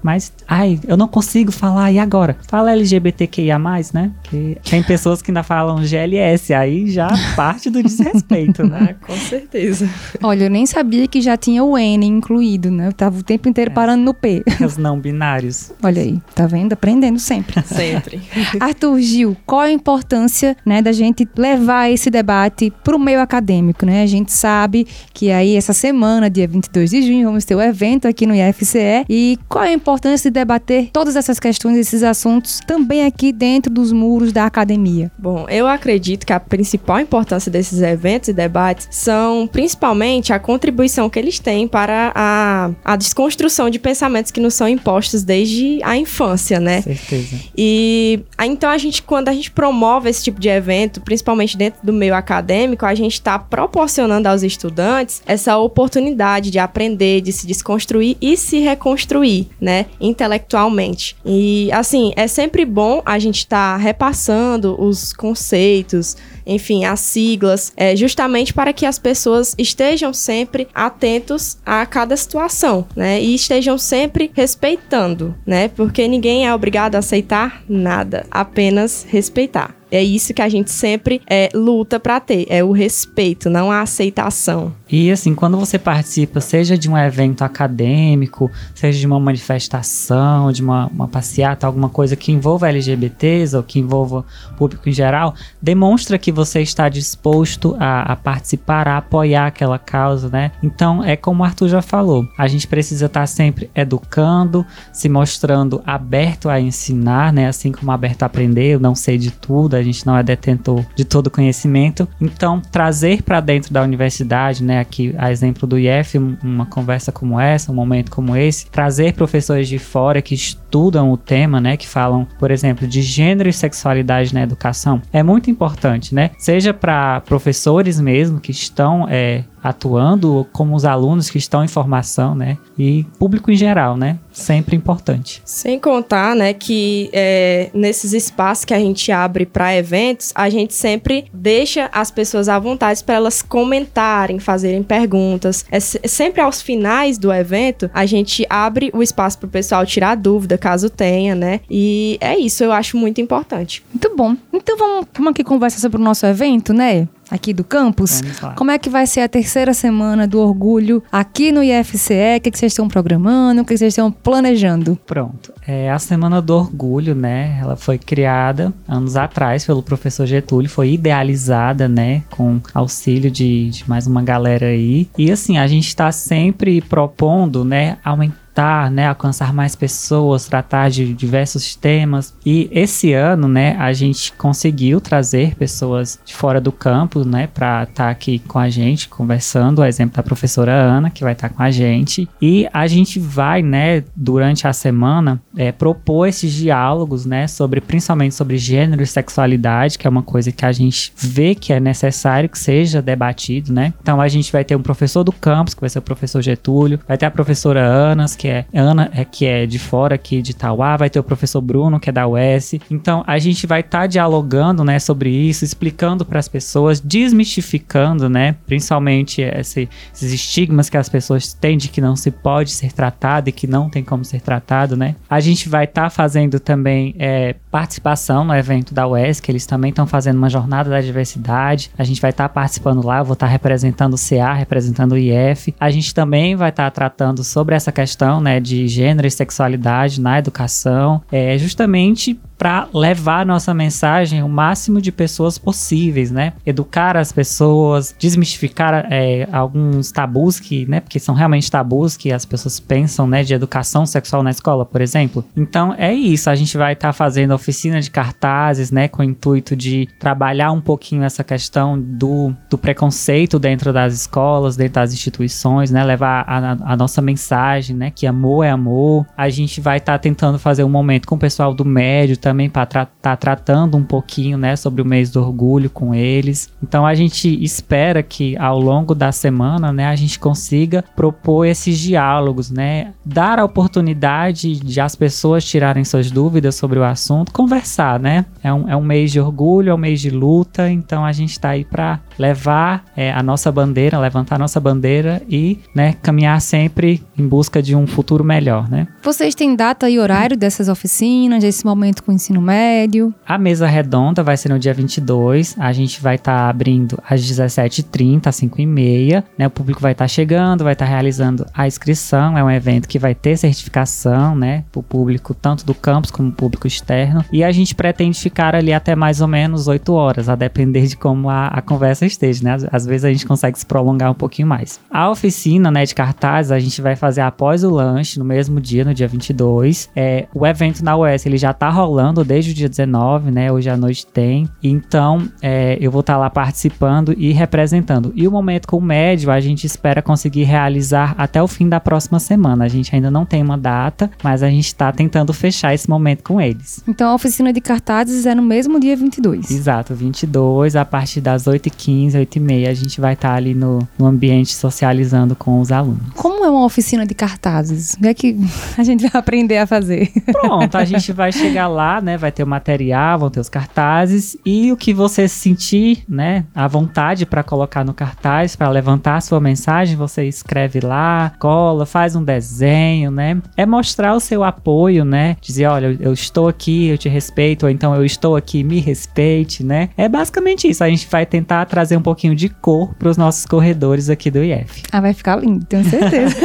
mas 0.02 0.34
ai, 0.48 0.80
eu 0.88 0.96
não 0.96 1.08
consigo 1.08 1.52
falar 1.52 1.92
e 1.92 2.00
agora? 2.00 2.38
Fala 2.48 2.72
LGBTQIA+, 2.72 3.60
né? 3.94 4.12
Que 4.24 4.58
tem 4.70 4.82
pessoas 4.84 5.22
que 5.22 5.32
ainda 5.32 5.44
falam 5.44 5.84
GLS, 5.84 6.54
aí 6.54 6.90
já 6.90 7.10
parte 7.36 7.70
do 7.70 7.82
desrespeito, 7.82 8.66
né? 8.66 8.76
Ah, 8.86 8.94
com 8.94 9.16
certeza. 9.16 9.90
Olha, 10.22 10.44
eu 10.44 10.50
nem 10.50 10.66
sabia 10.66 11.08
que 11.08 11.22
já 11.22 11.36
tinha 11.38 11.64
o 11.64 11.78
N 11.78 12.06
incluído, 12.06 12.70
né? 12.70 12.88
Eu 12.88 12.94
tava 12.94 13.18
o 13.18 13.24
tempo 13.24 13.50
inteiro 13.50 13.72
é. 13.72 13.74
parando 13.74 14.04
no 14.04 14.14
P. 14.14 14.44
Os 14.64 14.78
não 14.78 15.00
binários. 15.00 15.72
Olha 15.82 16.02
aí, 16.02 16.22
tá 16.36 16.46
vendo? 16.46 16.74
Aprendendo 16.74 17.18
sempre. 17.18 17.64
sempre. 17.64 18.22
Arthur 18.60 19.00
Gil, 19.00 19.38
qual 19.46 19.62
a 19.62 19.72
importância, 19.72 20.56
né, 20.66 20.82
da 20.82 20.92
gente 20.92 21.28
levar 21.36 21.90
esse 21.90 22.12
debate 22.12 22.72
pro 22.84 23.00
meio 23.00 23.22
acadêmico, 23.22 23.86
né? 23.86 24.04
A 24.04 24.06
gente 24.06 24.32
sabe 24.32 24.86
que 25.14 25.32
aí 25.32 25.56
essa 25.56 25.74
semana, 25.74 26.30
dia 26.30 26.48
22 26.48 26.75
22 26.76 26.90
de 26.90 27.02
junho, 27.02 27.26
vamos 27.28 27.46
ter 27.46 27.56
o 27.56 27.62
evento 27.62 28.08
aqui 28.08 28.26
no 28.26 28.36
IFCE. 28.36 29.06
E 29.10 29.40
qual 29.48 29.64
é 29.64 29.70
a 29.70 29.74
importância 29.74 30.30
de 30.30 30.34
debater 30.34 30.90
todas 30.92 31.16
essas 31.16 31.40
questões, 31.40 31.78
esses 31.78 32.04
assuntos, 32.04 32.60
também 32.68 33.06
aqui 33.06 33.32
dentro 33.32 33.72
dos 33.72 33.92
muros 33.92 34.34
da 34.34 34.46
academia? 34.46 35.12
Bom, 35.18 35.46
eu 35.50 35.68
acredito 35.68 36.26
que 36.26 36.34
a 36.34 36.40
principal 36.40 37.00
importância 37.00 37.52
desses 37.52 37.82
eventos 37.82 38.30
e 38.30 38.34
debates 38.34 38.88
são 38.92 39.48
principalmente 39.48 40.34
a 40.34 40.40
contribuição 40.40 41.10
que 41.10 41.18
eles 41.18 41.40
têm 41.40 41.68
para 41.68 42.12
a, 42.14 42.72
a 42.84 42.96
desconstrução 42.96 43.70
de 43.70 43.80
pensamentos 43.80 44.32
que 44.32 44.42
nos 44.42 44.54
são 44.54 44.68
impostos 44.68 45.24
desde 45.24 45.80
a 45.84 45.98
infância, 45.98 46.60
né? 46.60 46.82
Certeza. 46.82 47.40
E 47.58 48.20
então 48.44 48.70
a 48.70 48.78
gente, 48.78 49.02
quando 49.02 49.30
a 49.30 49.34
gente 49.34 49.52
promove 49.52 50.10
esse 50.10 50.24
tipo 50.24 50.40
de 50.40 50.50
evento, 50.50 51.02
principalmente 51.02 51.58
dentro 51.58 51.80
do 51.84 51.94
meio 51.94 52.16
acadêmico, 52.16 52.86
a 52.86 52.94
gente 52.94 53.14
está 53.14 53.40
proporcionando 53.40 54.28
aos 54.28 54.44
estudantes 54.44 55.22
essa 55.26 55.58
oportunidade 55.58 56.52
de 56.52 56.60
aprender, 56.66 57.22
de 57.22 57.32
se 57.32 57.48
desconstruir 57.48 58.18
e 58.22 58.36
se 58.36 58.60
reconstruir, 58.60 59.48
né, 59.60 59.86
intelectualmente. 60.00 61.16
E 61.26 61.72
assim, 61.72 62.14
é 62.16 62.28
sempre 62.28 62.66
bom 62.66 63.02
a 63.06 63.18
gente 63.18 63.40
estar 63.40 63.78
tá 63.78 63.78
repassando 63.78 64.76
os 64.80 65.14
conceitos, 65.14 66.18
enfim, 66.46 66.86
as 66.86 67.00
siglas, 67.00 67.74
é, 67.76 67.96
justamente 67.96 68.54
para 68.54 68.72
que 68.72 68.86
as 68.86 69.00
pessoas 69.00 69.56
estejam 69.58 70.14
sempre 70.14 70.68
atentos 70.74 71.58
a 71.66 71.86
cada 71.86 72.16
situação, 72.16 72.86
né? 72.96 73.22
E 73.22 73.34
estejam 73.34 73.78
sempre 73.78 74.32
respeitando, 74.34 75.36
né? 75.46 75.68
Porque 75.70 76.08
ninguém 76.08 76.46
é 76.46 76.54
obrigado 76.54 76.96
a 76.96 77.00
aceitar 77.00 77.64
nada, 77.68 78.26
apenas 78.30 79.06
respeitar. 79.10 79.76
É 79.92 80.04
isso 80.04 80.34
que 80.34 80.42
a 80.42 80.50
gente 80.50 80.72
sempre 80.72 81.22
é, 81.26 81.50
luta 81.54 82.00
para 82.00 82.20
ter, 82.20 82.46
é 82.50 82.64
o 82.64 82.72
respeito, 82.72 83.50
não 83.50 83.72
a 83.72 83.82
aceitação. 83.82 84.76
E 84.90 85.12
assim, 85.12 85.34
quando 85.34 85.58
você 85.58 85.80
participa, 85.80 86.40
seja 86.40 86.78
de 86.78 86.90
um 86.90 86.98
evento 86.98 87.44
acadêmico, 87.44 88.52
seja 88.74 89.00
de 89.00 89.06
uma 89.06 89.20
manifestação, 89.20 90.52
de 90.52 90.62
uma, 90.62 90.88
uma 90.88 91.08
passeata, 91.08 91.66
alguma 91.66 91.90
coisa 91.90 92.16
que 92.16 92.32
envolva 92.32 92.70
LGBTs 92.70 93.56
ou 93.56 93.64
que 93.64 93.80
envolva 93.80 94.24
público 94.58 94.88
em 94.88 94.92
geral, 94.92 95.34
demonstra 95.62 96.18
que 96.18 96.32
você 96.32 96.62
está 96.62 96.88
disposto 96.88 97.76
a, 97.80 98.14
a 98.14 98.16
participar, 98.16 98.88
a 98.88 98.98
apoiar 98.98 99.48
aquela 99.48 99.80
causa, 99.80 100.30
né? 100.30 100.52
Então, 100.62 101.04
é 101.04 101.16
como 101.16 101.42
o 101.42 101.46
Arthur 101.46 101.68
já 101.68 101.82
falou, 101.82 102.28
a 102.38 102.48
gente 102.48 102.68
precisa 102.68 103.08
estar 103.08 103.26
sempre 103.28 103.70
educando, 103.76 104.66
se 104.94 105.10
mostrando 105.10 105.82
aberto 105.86 106.50
a 106.50 106.60
ensinar, 106.60 107.34
né? 107.34 107.48
Assim 107.48 107.72
como 107.72 107.92
aberto 107.92 108.24
a 108.24 108.28
aprender, 108.28 108.76
eu 108.76 108.80
não 108.80 108.94
sei 108.94 109.18
de 109.18 109.32
tudo, 109.32 109.76
a 109.76 109.84
gente 109.84 110.06
não 110.06 110.16
é 110.18 110.24
detentor 110.24 110.86
de 110.96 111.04
todo 111.04 111.32
conhecimento. 111.32 112.08
Então, 112.22 112.62
trazer 112.72 113.24
para 113.24 113.40
dentro 113.40 113.74
da 113.74 113.82
universidade, 113.82 114.64
né, 114.64 114.75
aqui 114.78 115.14
a 115.18 115.32
exemplo 115.32 115.68
do 115.68 115.78
IF, 115.78 116.18
uma 116.18 116.66
conversa 116.66 117.12
como 117.12 117.40
essa, 117.40 117.72
um 117.72 117.76
momento 117.76 118.12
como 118.12 118.36
esse, 118.36 118.68
trazer 118.68 119.14
professores 119.14 119.68
de 119.68 119.80
fora 119.80 120.22
que 120.22 120.34
estudam 120.34 121.12
o 121.12 121.18
tema, 121.18 121.60
né, 121.60 121.78
que 121.78 121.88
falam, 121.88 122.28
por 122.40 122.52
exemplo, 122.52 122.88
de 122.88 123.02
gênero 123.02 123.50
e 123.50 123.54
sexualidade 123.54 124.34
na 124.34 124.42
educação, 124.42 125.02
é 125.12 125.24
muito 125.24 125.50
importante, 125.50 126.14
né? 126.14 126.32
Seja 126.38 126.74
para 126.74 127.22
professores 127.22 128.00
mesmo 128.00 128.40
que 128.40 128.52
estão 128.52 129.08
é, 129.10 129.44
atuando, 129.64 130.46
como 130.52 130.76
os 130.76 130.86
alunos 130.86 131.30
que 131.30 131.38
estão 131.38 131.64
em 131.64 131.68
formação, 131.68 132.36
né? 132.36 132.58
E 132.78 133.04
público 133.18 133.50
em 133.50 133.56
geral, 133.56 133.98
né? 133.98 134.20
Sempre 134.36 134.76
importante. 134.76 135.42
Sem 135.46 135.80
contar, 135.80 136.36
né, 136.36 136.54
que 136.54 137.10
é, 137.14 137.70
nesses 137.74 138.12
espaços 138.12 138.66
que 138.66 138.74
a 138.74 138.80
gente 138.80 139.10
abre 139.12 139.46
para 139.46 139.76
eventos, 139.76 140.34
a 140.36 140.50
gente 140.50 140.74
sempre 140.74 141.26
deixa 141.34 141.90
as 141.94 142.12
pessoas 142.12 142.50
à 142.50 142.60
vontade 142.60 143.02
para 143.04 143.16
elas 143.16 143.42
comentarem, 143.42 144.38
fazerem 144.38 144.84
perguntas. 144.84 145.66
É 145.72 145.80
sempre 145.80 146.42
aos 146.42 146.62
finais 146.62 147.18
do 147.18 147.32
evento, 147.32 147.90
a 147.94 148.06
gente 148.06 148.46
abre 148.50 148.92
o 148.94 149.02
espaço 149.02 149.40
para 149.40 149.48
o 149.48 149.50
pessoal 149.50 149.86
tirar 149.86 150.16
dúvida, 150.16 150.58
caso 150.58 150.90
tenha, 150.90 151.34
né? 151.34 151.62
E 151.70 152.18
é 152.20 152.38
isso, 152.38 152.62
eu 152.64 152.74
acho 152.74 152.98
muito 152.98 153.22
importante. 153.22 153.84
Muito 153.94 154.16
bom. 154.18 154.36
Então 154.52 154.78
vamos, 154.78 155.08
vamos 155.14 155.32
aqui 155.32 155.44
conversar 155.44 155.80
sobre 155.80 156.00
o 156.00 156.04
nosso 156.04 156.26
evento, 156.26 156.74
né? 156.74 157.08
Aqui 157.30 157.54
do 157.54 157.64
campus. 157.64 158.22
Como 158.56 158.72
é 158.72 158.78
que 158.78 158.90
vai 158.90 159.08
ser 159.08 159.22
a 159.22 159.28
terceira 159.28 159.74
semana 159.74 160.28
do 160.28 160.40
orgulho 160.40 161.04
aqui 161.12 161.52
no 161.52 161.64
IFCE? 161.64 162.38
O 162.38 162.42
que, 162.42 162.52
que 162.52 162.58
vocês 162.58 162.72
estão 162.72 162.88
programando? 162.88 163.62
O 163.62 163.66
que, 163.66 163.74
que 163.74 163.78
vocês 163.78 163.94
estão 163.94 164.12
planejando? 164.12 164.98
Pronto. 165.06 165.54
É 165.68 165.90
a 165.90 165.98
Semana 165.98 166.42
do 166.42 166.56
Orgulho, 166.56 167.16
né? 167.16 167.58
Ela 167.60 167.76
foi 167.76 167.98
criada 167.98 168.72
anos 168.88 169.16
atrás 169.16 169.66
pelo 169.66 169.82
professor 169.82 170.26
Getúlio, 170.26 170.70
foi 170.70 170.92
idealizada, 170.92 171.88
né? 171.88 172.24
Com 172.30 172.62
auxílio 172.74 173.32
de, 173.32 173.70
de 173.70 173.90
mais 173.90 174.06
uma 174.06 174.22
galera 174.22 174.68
aí. 174.68 175.10
E 175.18 175.32
assim, 175.32 175.58
a 175.58 175.66
gente 175.66 175.88
está 175.88 176.12
sempre 176.12 176.82
propondo, 176.82 177.66
né? 177.66 177.98
Aumentar 178.04 178.45
tratar, 178.56 178.90
né, 178.90 179.08
alcançar 179.08 179.54
mais 179.54 179.76
pessoas, 179.76 180.48
tratar 180.48 180.90
de 180.90 181.14
diversos 181.14 181.76
temas. 181.76 182.34
E 182.46 182.70
esse 182.72 183.12
ano, 183.12 183.50
né, 183.50 183.76
a 183.78 183.92
gente 183.92 184.32
conseguiu 184.34 185.02
trazer 185.02 185.56
pessoas 185.56 186.18
de 186.24 186.34
fora 186.34 186.62
do 186.62 186.72
campus, 186.72 187.26
né, 187.26 187.48
para 187.48 187.84
estar 187.84 188.06
tá 188.06 188.10
aqui 188.10 188.40
com 188.40 188.58
a 188.58 188.70
gente 188.70 189.10
conversando, 189.10 189.80
o 189.80 189.86
exemplo 189.86 190.16
da 190.16 190.24
professora 190.24 190.72
Ana, 190.72 191.10
que 191.10 191.24
vai 191.24 191.34
estar 191.34 191.50
tá 191.50 191.56
com 191.56 191.62
a 191.62 191.70
gente. 191.70 192.30
E 192.42 192.66
a 192.72 192.88
gente 192.88 193.20
vai, 193.20 193.62
né, 193.62 194.06
durante 194.16 194.66
a 194.66 194.72
semana, 194.72 195.42
é, 195.58 195.74
propor 195.74 196.26
esses 196.26 196.54
diálogos, 196.54 197.26
né, 197.26 197.48
sobre 197.48 197.82
principalmente 197.82 198.36
sobre 198.36 198.58
gênero 198.58 199.04
e 199.04 199.08
sexualidade, 199.08 199.98
que 199.98 200.08
é 200.08 200.10
uma 200.10 200.24
coisa 200.24 200.52
que 200.52 200.66
a 200.66 200.72
gente 200.72 201.12
vê 201.18 201.54
que 201.54 201.74
é 201.74 201.80
necessário 201.80 202.48
que 202.48 202.58
seja 202.58 203.02
debatido, 203.02 203.74
né? 203.74 203.94
Então 204.02 204.22
a 204.22 204.28
gente 204.30 204.52
vai 204.52 204.64
ter 204.64 204.76
um 204.76 204.82
professor 204.82 205.24
do 205.24 205.32
campus, 205.32 205.74
que 205.74 205.82
vai 205.82 205.90
ser 205.90 206.00
o 206.00 206.02
professor 206.02 206.42
Getúlio, 206.42 207.00
vai 207.06 207.18
ter 207.18 207.26
a 207.26 207.32
professora 207.32 207.82
Ana, 207.82 208.26
que 208.38 208.45
é 208.48 208.66
Ana, 208.74 209.10
é, 209.14 209.26
que 209.26 209.46
é 209.46 209.66
de 209.66 209.80
fora 209.80 210.16
aqui 210.16 210.42
de 210.42 210.56
Tauá, 210.56 210.98
vai 210.98 211.10
ter 211.10 211.20
o 211.20 211.24
professor 211.24 211.62
Bruno, 211.62 212.00
que 212.00 212.10
é 212.10 212.14
da 212.14 212.28
UES. 212.28 212.76
Então 212.90 213.24
a 213.26 213.38
gente 213.38 213.68
vai 213.68 213.82
estar 213.82 214.02
tá 214.02 214.08
dialogando, 214.08 214.84
né, 214.84 215.00
sobre 215.00 215.30
isso, 215.30 215.64
explicando 215.64 216.26
para 216.26 216.40
as 216.40 216.48
pessoas, 216.48 217.00
desmistificando, 217.00 218.30
né, 218.30 218.56
principalmente 218.66 219.42
esse, 219.42 219.90
esses 220.14 220.32
estigmas 220.32 220.90
que 220.90 220.98
as 220.98 221.10
pessoas 221.10 221.54
têm 221.54 221.78
de 221.78 221.90
que 221.90 222.02
não 222.02 222.16
se 222.16 222.32
pode 222.32 222.72
ser 222.72 222.92
tratado 222.92 223.50
e 223.50 223.52
que 223.52 223.68
não 223.68 223.90
tem 223.90 224.04
como 224.04 224.24
ser 224.24 224.42
tratado, 224.42 224.96
né. 224.96 225.16
A 225.30 225.40
gente 225.40 225.70
vai 225.70 225.86
estar 225.86 226.04
tá 226.04 226.10
fazendo 226.10 226.60
também 226.60 227.16
é, 227.18 227.56
participação 227.72 228.46
no 228.46 228.56
evento 228.56 228.94
da 228.94 229.08
UES, 229.08 229.40
que 229.40 229.52
eles 229.52 229.66
também 229.66 229.90
estão 229.90 230.08
fazendo 230.08 230.38
uma 230.38 230.50
jornada 230.50 230.90
da 230.90 231.02
diversidade. 231.02 231.92
A 231.98 232.04
gente 232.04 232.22
vai 232.22 232.32
estar 232.32 232.48
tá 232.48 232.54
participando 232.54 233.06
lá, 233.06 233.22
vou 233.22 233.34
estar 233.34 233.48
tá 233.48 233.52
representando 233.52 234.14
o 234.14 234.18
CA, 234.18 234.54
representando 234.54 235.14
o 235.14 235.18
IF. 235.18 235.74
A 235.80 235.90
gente 235.90 236.14
também 236.14 236.56
vai 236.56 236.70
estar 236.70 236.86
tá 236.86 236.92
tratando 236.92 237.44
sobre 237.44 237.76
essa 237.76 237.92
questão 237.92 238.35
né, 238.42 238.60
de 238.60 238.88
gênero 238.88 239.28
e 239.28 239.32
sexualidade 239.32 240.22
na 240.22 240.40
educação, 240.40 241.22
é 241.32 241.58
justamente 241.58 242.40
para 242.58 242.88
levar 242.94 243.46
nossa 243.46 243.74
mensagem 243.74 244.42
o 244.42 244.50
máximo 244.50 245.02
de 245.02 245.12
pessoas 245.12 245.58
possíveis, 245.58 246.32
né? 246.32 246.54
Educar 246.66 247.18
as 247.18 247.32
pessoas, 247.32 248.16
desmistificar 248.18 249.08
é, 249.12 249.48
alguns 249.52 250.12
tabus 250.12 250.60
que, 250.60 250.86
né? 250.86 251.00
Porque 251.00 251.20
são 251.20 251.36
realmente 251.36 251.70
tabus 251.70 252.16
que 252.16 252.32
as 252.32 252.46
pessoas 252.46 252.80
pensam, 252.80 253.28
né? 253.28 253.44
De 253.44 253.54
educação 253.54 254.06
sexual 254.06 254.42
na 254.42 254.52
escola, 254.52 254.86
por 254.86 255.02
exemplo. 255.02 255.44
Então 255.56 255.94
é 255.98 256.14
isso. 256.14 256.50
A 256.50 256.56
gente 256.56 256.78
vai 256.78 256.94
estar 256.94 257.10
tá 257.10 257.14
fazendo 257.14 257.54
oficina 257.54 258.00
de 258.00 258.10
cartazes, 258.10 258.90
né? 258.90 259.08
Com 259.08 259.22
o 259.22 259.26
intuito 259.26 259.76
de 259.76 260.08
trabalhar 260.20 260.72
um 260.72 260.82
pouquinho 260.82 261.24
essa 261.24 261.44
questão 261.44 262.00
do, 262.00 262.54
do 262.70 262.78
preconceito 262.78 263.60
dentro 263.60 263.92
das 263.92 264.14
escolas, 264.14 264.78
dentro 264.78 264.96
das 264.96 265.14
instituições, 265.14 265.92
né? 265.92 266.04
Levar 266.04 266.46
a, 266.48 266.94
a 266.94 266.96
nossa 266.96 267.22
mensagem, 267.22 267.96
né? 267.96 268.12
Que 268.12 268.26
amor 268.26 268.64
é 268.64 268.70
amor. 268.70 269.26
A 269.36 269.50
gente 269.50 269.82
vai 269.82 269.98
estar 269.98 270.14
tá 270.14 270.20
tentando 270.20 270.58
fazer 270.58 270.84
um 270.84 270.90
momento 270.90 271.28
com 271.28 271.36
o 271.36 271.40
pessoal 271.40 271.74
do 271.74 271.84
médio 271.84 272.38
também 272.46 272.70
para 272.70 272.84
estar 272.84 273.08
tá 273.20 273.36
tratando 273.36 273.98
um 273.98 274.04
pouquinho, 274.04 274.56
né, 274.56 274.76
sobre 274.76 275.02
o 275.02 275.06
mês 275.06 275.32
do 275.32 275.42
orgulho 275.42 275.90
com 275.90 276.14
eles. 276.14 276.70
Então 276.84 277.04
a 277.04 277.16
gente 277.16 277.48
espera 277.64 278.22
que 278.22 278.56
ao 278.58 278.80
longo 278.80 279.16
da 279.16 279.32
semana, 279.32 279.92
né, 279.92 280.06
a 280.06 280.16
gente 280.16 280.38
consiga 280.38 281.04
propor 281.16 281.66
esses 281.66 281.98
diálogos, 281.98 282.70
né, 282.70 283.14
dar 283.26 283.58
a 283.58 283.66
oportunidade 283.66 284.80
de 284.80 285.02
as 285.02 285.16
pessoas 285.16 285.66
tirarem 285.66 286.04
suas 286.04 286.30
dúvidas 286.30 286.76
sobre 286.76 287.00
o 287.00 287.04
assunto, 287.04 287.52
conversar, 287.52 288.20
né? 288.20 288.46
É 288.64 288.72
um, 288.72 288.90
é 288.90 288.96
um 288.96 289.04
mês 289.04 289.32
de 289.32 289.40
orgulho, 289.40 289.90
é 289.90 289.94
um 289.96 289.98
mês 289.98 290.22
de 290.22 290.30
luta, 290.30 290.88
então 290.92 291.26
a 291.26 291.32
gente 291.32 291.52
está 291.52 291.70
aí 291.70 291.84
para 291.84 292.20
levar 292.38 293.06
é, 293.18 293.34
a 293.34 293.42
nossa 293.42 293.72
bandeira, 293.72 294.20
levantar 294.20 294.58
a 294.58 294.60
nossa 294.60 294.80
bandeira 294.80 295.42
e, 295.50 295.80
né, 295.96 296.14
caminhar 296.22 296.62
sempre 296.62 297.24
em 297.36 297.48
busca 297.48 297.82
de 297.82 297.96
um 297.96 298.06
futuro 298.06 298.44
melhor, 298.44 298.88
né? 298.88 299.08
Vocês 299.24 299.56
têm 299.56 299.76
data 299.76 300.08
e 300.08 300.20
horário 300.20 300.56
dessas 300.56 300.88
oficinas, 300.88 301.64
desse 301.64 301.84
momento 301.84 302.22
com 302.22 302.35
ensino 302.36 302.62
médio? 302.62 303.34
A 303.46 303.58
mesa 303.58 303.88
redonda 303.88 304.44
vai 304.44 304.58
ser 304.58 304.70
no 304.70 304.80
dia 304.80 304.94
22. 304.94 305.76
A 305.80 305.92
gente 305.92 306.22
vai 306.22 306.36
estar 306.36 306.58
tá 306.58 306.70
abrindo 306.70 307.18
às 307.28 307.42
17h30, 307.42 308.48
às 308.48 308.60
5h30. 308.60 309.44
Né? 309.58 309.68
O 309.68 309.70
público 309.70 310.02
vai 310.02 310.12
estar 310.12 310.26
tá 310.26 310.30
chegando, 310.30 310.84
vai 310.84 310.94
estar 310.94 311.06
tá 311.06 311.12
realizando 311.12 311.66
a 311.74 311.88
inscrição. 311.88 312.58
É 312.58 312.64
um 312.64 312.70
evento 312.70 313.08
que 313.08 313.18
vai 313.18 313.34
ter 313.34 313.58
certificação, 313.58 314.56
né? 314.56 314.84
Para 314.92 315.00
o 315.00 315.04
público, 315.04 315.54
tanto 315.54 315.86
do 315.86 315.94
campus 315.94 316.32
como 316.32 316.52
público 316.52 316.88
externo. 316.88 317.44
E 317.52 317.64
a 317.64 317.72
gente 317.72 317.96
pretende 317.96 318.40
ficar 318.40 318.76
ali 318.76 318.94
até 318.94 319.16
mais 319.16 319.42
ou 319.42 319.48
menos 319.48 319.88
8 319.88 320.14
horas, 320.14 320.50
a 320.50 320.56
depender 320.56 321.08
de 321.08 321.16
como 321.16 321.50
a, 321.50 321.68
a 321.68 321.82
conversa 321.82 322.26
esteja, 322.26 322.64
né? 322.64 322.74
Às, 322.74 322.86
às 322.92 323.06
vezes 323.06 323.26
a 323.26 323.32
gente 323.32 323.46
consegue 323.46 323.80
se 323.80 323.86
prolongar 323.86 324.32
um 324.32 324.36
pouquinho 324.36 324.68
mais. 324.68 325.00
A 325.10 325.30
oficina, 325.30 325.92
né, 325.92 326.06
de 326.06 326.16
cartazes, 326.16 326.72
a 326.72 326.80
gente 326.80 327.02
vai 327.02 327.16
fazer 327.16 327.42
após 327.42 327.84
o 327.84 327.90
lanche, 327.90 328.40
no 328.40 328.46
mesmo 328.46 328.82
dia, 328.82 329.06
no 329.06 329.14
dia 329.14 329.28
22. 329.28 330.10
É, 330.16 330.48
o 330.54 330.66
evento 330.66 331.04
na 331.04 331.16
US, 331.16 331.46
ele 331.46 331.58
já 331.58 331.72
tá 331.72 331.90
rolando 331.90 332.25
desde 332.34 332.72
o 332.72 332.74
dia 332.74 332.90
19, 332.90 333.52
né? 333.52 333.72
Hoje 333.72 333.90
à 333.90 333.98
noite 333.98 334.26
tem. 334.26 334.68
Então, 334.84 335.48
é, 335.62 335.98
eu 336.00 336.12
vou 336.12 336.22
estar 336.22 336.34
tá 336.34 336.40
lá 336.40 336.50
participando 336.50 337.34
e 337.38 337.52
representando. 337.52 338.32
E 338.36 338.48
o 338.48 338.52
momento 338.52 338.88
com 338.88 338.98
o 338.98 339.02
médio, 339.02 339.52
a 339.52 339.60
gente 339.60 339.86
espera 339.86 340.22
conseguir 340.22 340.64
realizar 340.64 341.36
até 341.38 341.62
o 341.62 341.68
fim 341.68 341.88
da 341.88 342.00
próxima 342.00 342.40
semana. 342.40 342.86
A 342.86 342.88
gente 342.88 343.14
ainda 343.16 343.30
não 343.30 343.46
tem 343.46 343.62
uma 343.62 343.78
data, 343.78 344.30
mas 344.44 344.64
a 344.64 344.70
gente 344.70 344.88
está 344.88 345.12
tentando 345.12 345.54
fechar 345.54 345.94
esse 345.94 346.10
momento 346.10 346.44
com 346.44 346.60
eles. 346.60 347.04
Então, 347.08 347.32
a 347.32 347.36
oficina 347.36 347.72
de 347.72 347.82
cartazes 347.82 348.46
é 348.46 348.56
no 348.56 348.62
mesmo 348.62 349.00
dia 349.00 349.16
22. 349.16 349.72
Exato, 349.72 350.14
22, 350.14 350.96
a 350.96 351.06
partir 351.06 351.42
das 351.42 351.66
8h15, 351.66 352.34
8h30, 352.34 352.90
a 352.90 352.94
gente 352.94 353.22
vai 353.22 353.34
estar 353.34 353.50
tá 353.50 353.56
ali 353.56 353.74
no, 353.74 354.08
no 354.18 354.26
ambiente 354.26 354.74
socializando 354.74 355.56
com 355.56 355.80
os 355.80 355.92
alunos. 355.92 356.22
Como 356.36 356.66
é 356.66 356.70
uma 356.70 356.86
oficina 356.86 357.26
de 357.26 357.34
cartazes? 357.34 358.14
O 358.14 358.20
que 358.20 358.28
é 358.28 358.34
que 358.34 358.58
a 358.98 359.04
gente 359.04 359.28
vai 359.28 359.40
aprender 359.40 359.78
a 359.78 359.88
fazer? 359.88 360.32
Pronto, 360.52 360.96
a 360.96 361.06
gente 361.06 361.32
vai 361.32 361.52
chegar 361.52 361.88
lá, 361.88 362.15
né? 362.22 362.38
Vai 362.38 362.52
ter 362.52 362.64
o 362.64 362.68
material, 362.68 363.40
vão 363.40 363.50
ter 363.50 363.60
os 363.60 363.70
cartazes 363.70 364.58
e 364.66 364.92
o 364.92 364.98
que 364.98 365.14
você 365.14 365.48
sentir, 365.48 366.24
né? 366.28 366.66
À 366.74 366.88
vontade 366.88 367.46
para 367.46 367.64
colocar 367.64 368.04
no 368.04 368.14
cartaz, 368.14 368.76
para 368.76 368.90
levantar 368.90 369.38
a 369.38 369.42
sua 369.42 369.60
mensagem, 369.60 370.16
você 370.16 370.46
escreve 370.46 371.00
lá, 371.00 371.54
cola, 371.60 372.06
faz 372.06 372.36
um 372.36 372.44
desenho, 372.44 373.32
né? 373.32 373.62
É 373.76 373.86
mostrar 373.86 374.34
o 374.36 374.40
seu 374.40 374.64
apoio, 374.64 375.26
né? 375.26 375.58
Dizer, 375.62 375.88
olha, 375.88 376.18
eu 376.20 376.34
estou 376.34 376.68
aqui, 376.68 377.08
eu 377.08 377.18
te 377.18 377.30
respeito, 377.30 377.84
ou 377.84 377.90
então 377.90 378.16
eu 378.16 378.26
estou 378.26 378.56
aqui, 378.56 378.84
me 378.84 379.00
respeite, 379.00 379.84
né? 379.84 380.10
É 380.18 380.28
basicamente 380.28 380.88
isso. 380.88 381.04
A 381.04 381.10
gente 381.10 381.28
vai 381.30 381.46
tentar 381.46 381.86
trazer 381.86 382.18
um 382.18 382.22
pouquinho 382.22 382.56
de 382.56 382.70
cor 382.70 383.14
para 383.16 383.30
os 383.30 383.38
nossos 383.38 383.66
corredores 383.66 384.30
aqui 384.30 384.52
do 384.52 384.64
IF. 384.64 385.04
Ah, 385.12 385.22
vai 385.22 385.34
ficar 385.34 385.56
lindo, 385.58 385.86
tenho 385.86 386.04
certeza. 386.04 386.56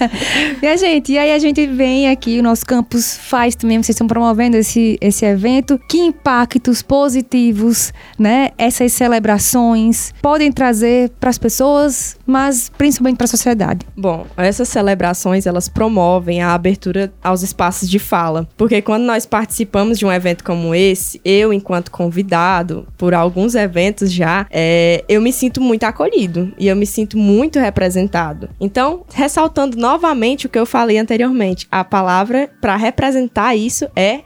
e 0.62 0.66
a 0.66 0.76
gente, 0.76 1.12
e 1.12 1.18
aí 1.18 1.32
a 1.32 1.38
gente 1.38 1.66
vem 1.66 2.08
aqui, 2.08 2.38
o 2.38 2.42
nosso 2.42 2.64
campus 2.64 3.16
faz 3.16 3.54
também, 3.54 3.82
vocês 3.82 3.94
estão 3.94 4.06
promovendo 4.06 4.56
esse, 4.56 4.89
esse 5.00 5.24
evento. 5.24 5.80
Que 5.88 5.98
impactos 5.98 6.82
positivos, 6.82 7.92
né, 8.18 8.50
essas 8.56 8.92
celebrações 8.92 10.12
podem 10.22 10.50
trazer 10.52 11.10
para 11.20 11.30
as 11.30 11.38
pessoas, 11.38 12.16
mas 12.26 12.70
principalmente 12.76 13.16
para 13.16 13.24
a 13.24 13.28
sociedade? 13.28 13.86
Bom, 13.96 14.26
essas 14.36 14.68
celebrações, 14.68 15.46
elas 15.46 15.68
promovem 15.68 16.42
a 16.42 16.54
abertura 16.54 17.12
aos 17.22 17.42
espaços 17.42 17.88
de 17.88 17.98
fala, 17.98 18.48
porque 18.56 18.80
quando 18.82 19.04
nós 19.04 19.26
participamos 19.26 19.98
de 19.98 20.06
um 20.06 20.12
evento 20.12 20.44
como 20.44 20.74
esse, 20.74 21.20
eu, 21.24 21.52
enquanto 21.52 21.90
convidado, 21.90 22.86
por 22.96 23.14
alguns 23.14 23.54
eventos 23.54 24.12
já, 24.12 24.46
é, 24.50 25.04
eu 25.08 25.20
me 25.20 25.32
sinto 25.32 25.60
muito 25.60 25.84
acolhido 25.84 26.52
e 26.58 26.68
eu 26.68 26.76
me 26.76 26.86
sinto 26.86 27.16
muito 27.16 27.58
representado. 27.58 28.48
Então, 28.60 29.04
ressaltando 29.12 29.76
novamente 29.76 30.46
o 30.46 30.48
que 30.48 30.58
eu 30.58 30.66
falei 30.66 30.98
anteriormente, 30.98 31.66
a 31.70 31.84
palavra 31.84 32.50
para 32.60 32.76
representar 32.76 33.54
isso 33.54 33.86
é 33.94 34.20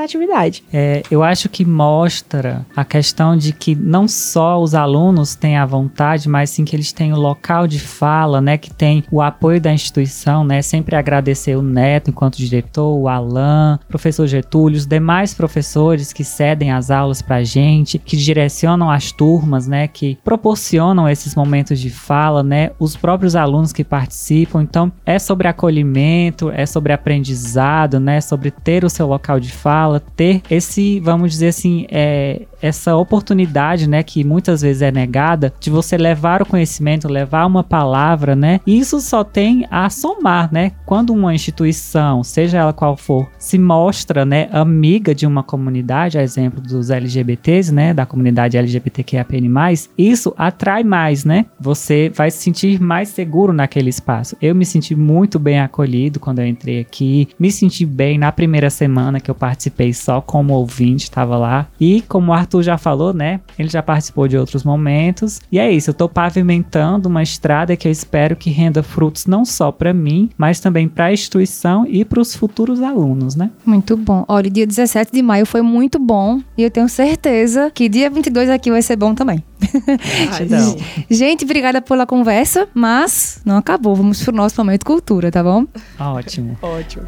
representatividade. 0.00 0.64
É, 0.72 1.02
eu 1.10 1.22
acho 1.22 1.48
que 1.48 1.64
mostra 1.64 2.64
a 2.74 2.84
questão 2.84 3.36
de 3.36 3.52
que 3.52 3.74
não 3.74 4.08
só 4.08 4.60
os 4.60 4.74
alunos 4.74 5.34
têm 5.34 5.56
a 5.56 5.66
vontade, 5.66 6.28
mas 6.28 6.50
sim 6.50 6.64
que 6.64 6.74
eles 6.74 6.92
têm 6.92 7.12
o 7.12 7.18
local 7.18 7.66
de 7.66 7.78
fala, 7.78 8.40
né, 8.40 8.56
que 8.56 8.72
tem 8.72 9.04
o 9.10 9.20
apoio 9.20 9.60
da 9.60 9.72
instituição, 9.72 10.44
né, 10.44 10.62
sempre 10.62 10.96
agradecer 10.96 11.56
o 11.56 11.62
Neto 11.62 12.10
enquanto 12.10 12.36
diretor, 12.36 12.96
o 12.96 13.08
Alan, 13.08 13.78
professor 13.88 14.26
Getúlio, 14.26 14.78
os 14.78 14.86
demais 14.86 15.34
professores 15.34 16.12
que 16.12 16.24
cedem 16.24 16.72
as 16.72 16.90
aulas 16.90 17.22
para 17.22 17.36
a 17.36 17.44
gente, 17.44 17.98
que 17.98 18.16
direcionam 18.16 18.90
as 18.90 19.12
turmas, 19.12 19.66
né, 19.66 19.88
que 19.88 20.18
proporcionam 20.24 21.08
esses 21.08 21.34
momentos 21.34 21.78
de 21.78 21.90
fala, 21.90 22.42
né, 22.42 22.70
os 22.78 22.96
próprios 22.96 23.36
alunos 23.36 23.72
que 23.72 23.84
participam. 23.84 24.62
Então, 24.62 24.92
é 25.04 25.18
sobre 25.18 25.48
acolhimento, 25.48 26.50
é 26.50 26.66
sobre 26.66 26.92
aprendizado, 26.92 27.98
né, 27.98 28.20
sobre 28.20 28.50
ter 28.50 28.84
o 28.84 28.90
seu 28.90 29.06
local 29.06 29.40
de 29.40 29.50
fala, 29.50 29.89
ter 29.98 30.42
esse, 30.50 31.00
vamos 31.00 31.32
dizer 31.32 31.48
assim, 31.48 31.86
é, 31.90 32.42
essa 32.62 32.96
oportunidade, 32.96 33.88
né, 33.88 34.02
que 34.02 34.24
muitas 34.24 34.62
vezes 34.62 34.82
é 34.82 34.90
negada, 34.90 35.52
de 35.60 35.70
você 35.70 35.96
levar 35.96 36.42
o 36.42 36.46
conhecimento, 36.46 37.08
levar 37.08 37.46
uma 37.46 37.62
palavra, 37.62 38.34
né? 38.34 38.60
E 38.66 38.78
isso 38.78 39.00
só 39.00 39.24
tem 39.24 39.66
a 39.70 39.88
somar, 39.90 40.52
né? 40.52 40.72
Quando 40.84 41.10
uma 41.10 41.34
instituição, 41.34 42.22
seja 42.22 42.58
ela 42.58 42.72
qual 42.72 42.96
for, 42.96 43.28
se 43.38 43.58
mostra, 43.58 44.24
né, 44.24 44.48
amiga 44.52 45.14
de 45.14 45.26
uma 45.26 45.42
comunidade, 45.42 46.18
a 46.18 46.22
exemplo 46.22 46.60
dos 46.60 46.90
LGBTs, 46.90 47.72
né, 47.72 47.94
da 47.94 48.06
comunidade 48.06 48.56
LGBTQIAPN+, 48.56 49.50
isso 49.96 50.34
atrai 50.36 50.84
mais, 50.84 51.24
né? 51.24 51.46
Você 51.58 52.10
vai 52.14 52.30
se 52.30 52.38
sentir 52.38 52.80
mais 52.80 53.08
seguro 53.08 53.52
naquele 53.52 53.90
espaço. 53.90 54.36
Eu 54.40 54.54
me 54.54 54.64
senti 54.64 54.94
muito 54.94 55.38
bem 55.38 55.60
acolhido 55.60 56.20
quando 56.20 56.40
eu 56.40 56.46
entrei 56.46 56.80
aqui, 56.80 57.28
me 57.38 57.50
senti 57.50 57.84
bem 57.86 58.18
na 58.18 58.32
primeira 58.32 58.70
semana 58.70 59.20
que 59.20 59.30
eu 59.30 59.34
participei 59.34 59.92
só 59.92 60.20
como 60.20 60.54
ouvinte, 60.54 61.04
estava 61.04 61.36
lá. 61.36 61.66
E 61.80 62.02
como 62.02 62.32
o 62.32 62.34
Arthur 62.50 62.62
já 62.62 62.76
falou, 62.76 63.14
né, 63.14 63.40
ele 63.56 63.68
já 63.68 63.82
participou 63.82 64.26
de 64.26 64.36
outros 64.36 64.64
momentos. 64.64 65.40
E 65.52 65.58
é 65.58 65.70
isso, 65.70 65.90
eu 65.90 65.94
tô 65.94 66.08
pavimentando 66.08 67.08
uma 67.08 67.22
estrada 67.22 67.76
que 67.76 67.86
eu 67.86 67.92
espero 67.92 68.34
que 68.34 68.50
renda 68.50 68.82
frutos 68.82 69.26
não 69.26 69.44
só 69.44 69.70
para 69.70 69.94
mim, 69.94 70.28
mas 70.36 70.58
também 70.58 70.88
para 70.88 71.06
a 71.06 71.12
instituição 71.12 71.86
e 71.86 72.04
para 72.04 72.20
os 72.20 72.34
futuros 72.34 72.82
alunos, 72.82 73.36
né? 73.36 73.50
Muito 73.64 73.96
bom. 73.96 74.24
Olha, 74.26 74.50
dia 74.50 74.66
17 74.66 75.12
de 75.12 75.22
maio 75.22 75.46
foi 75.46 75.62
muito 75.62 75.98
bom 75.98 76.40
e 76.58 76.64
eu 76.64 76.70
tenho 76.70 76.88
certeza 76.88 77.70
que 77.72 77.88
dia 77.88 78.10
22 78.10 78.50
aqui 78.50 78.70
vai 78.70 78.82
ser 78.82 78.96
bom 78.96 79.14
também. 79.14 79.44
Gente, 81.08 81.44
obrigada 81.44 81.80
pela 81.80 82.06
conversa, 82.06 82.68
mas 82.74 83.40
não 83.44 83.56
acabou. 83.56 83.94
Vamos 83.94 84.22
pro 84.22 84.34
nosso 84.34 84.56
momento 84.58 84.84
cultura, 84.84 85.30
tá 85.30 85.42
bom? 85.42 85.66
Ótimo. 85.98 86.58
Ótimo. 86.60 87.06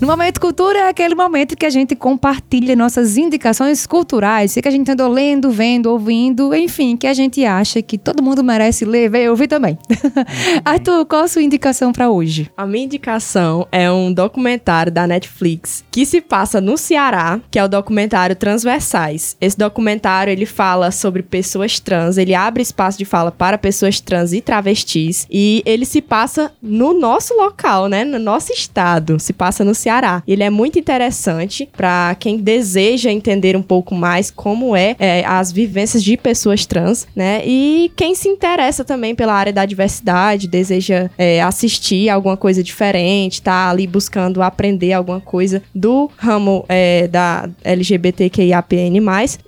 No 0.00 0.06
Momento 0.06 0.40
Cultura 0.40 0.78
é 0.78 0.88
aquele 0.88 1.14
momento 1.14 1.54
que 1.54 1.66
a 1.66 1.70
gente 1.70 1.94
compartilha 1.94 2.74
nossas 2.74 3.18
indicações 3.18 3.86
culturais, 3.86 4.54
que 4.54 4.66
a 4.66 4.70
gente 4.70 4.90
andou 4.90 5.08
lendo, 5.08 5.50
vendo, 5.50 5.90
ouvindo, 5.90 6.54
enfim, 6.54 6.96
que 6.96 7.06
a 7.06 7.12
gente 7.12 7.44
acha 7.44 7.82
que 7.82 7.98
todo 7.98 8.22
mundo 8.22 8.42
merece 8.42 8.86
ler, 8.86 9.10
ver 9.10 9.24
e 9.24 9.28
ouvir 9.28 9.46
também. 9.46 9.78
Arthur, 10.64 11.04
qual 11.04 11.24
a 11.24 11.28
sua 11.28 11.42
indicação 11.42 11.92
para 11.92 12.08
hoje? 12.08 12.50
A 12.56 12.64
minha 12.64 12.86
indicação 12.86 13.68
é 13.70 13.92
um 13.92 14.10
documentário 14.10 14.90
da 14.90 15.06
Netflix 15.06 15.84
que 15.90 16.06
se 16.06 16.22
passa 16.22 16.62
no 16.62 16.78
Ceará, 16.78 17.38
que 17.50 17.58
é 17.58 17.64
o 17.64 17.68
documentário 17.68 18.34
Transversais. 18.34 19.36
Esse 19.38 19.58
documentário 19.58 20.30
ele 20.30 20.46
fala 20.46 20.90
sobre 20.90 21.22
pessoas 21.22 21.78
trans, 21.78 22.16
ele 22.16 22.34
abre 22.34 22.62
espaço 22.62 22.96
de 22.96 23.04
fala 23.04 23.30
para 23.30 23.58
pessoas 23.58 24.00
trans 24.00 24.32
e 24.32 24.40
travestis 24.40 25.26
e 25.30 25.62
ele 25.66 25.84
se 25.84 26.00
passa 26.00 26.50
no 26.62 26.98
nosso 26.98 27.34
local, 27.34 27.86
né, 27.86 28.02
no 28.02 28.18
nosso 28.18 28.50
estado, 28.50 29.20
se 29.20 29.34
passa 29.34 29.62
no 29.62 29.74
Ceará 29.74 29.89
Ceará. 29.90 30.22
Ele 30.26 30.44
é 30.44 30.50
muito 30.50 30.78
interessante 30.78 31.68
para 31.76 32.14
quem 32.18 32.36
deseja 32.36 33.10
entender 33.10 33.56
um 33.56 33.62
pouco 33.62 33.92
mais 33.92 34.30
como 34.30 34.76
é, 34.76 34.94
é, 35.00 35.24
as 35.26 35.50
vivências 35.50 36.04
de 36.04 36.16
pessoas 36.16 36.64
trans, 36.64 37.08
né? 37.14 37.42
E 37.44 37.90
quem 37.96 38.14
se 38.14 38.28
interessa 38.28 38.84
também 38.84 39.16
pela 39.16 39.34
área 39.34 39.52
da 39.52 39.66
diversidade, 39.66 40.46
deseja 40.46 41.10
é, 41.18 41.42
assistir 41.42 42.08
alguma 42.08 42.36
coisa 42.36 42.62
diferente, 42.62 43.42
tá 43.42 43.68
ali 43.68 43.86
buscando 43.86 44.42
aprender 44.42 44.92
alguma 44.92 45.20
coisa 45.20 45.60
do 45.74 46.08
ramo 46.16 46.64
é, 46.68 47.08
da 47.08 47.48
LGBTQIAPN+. 47.64 49.00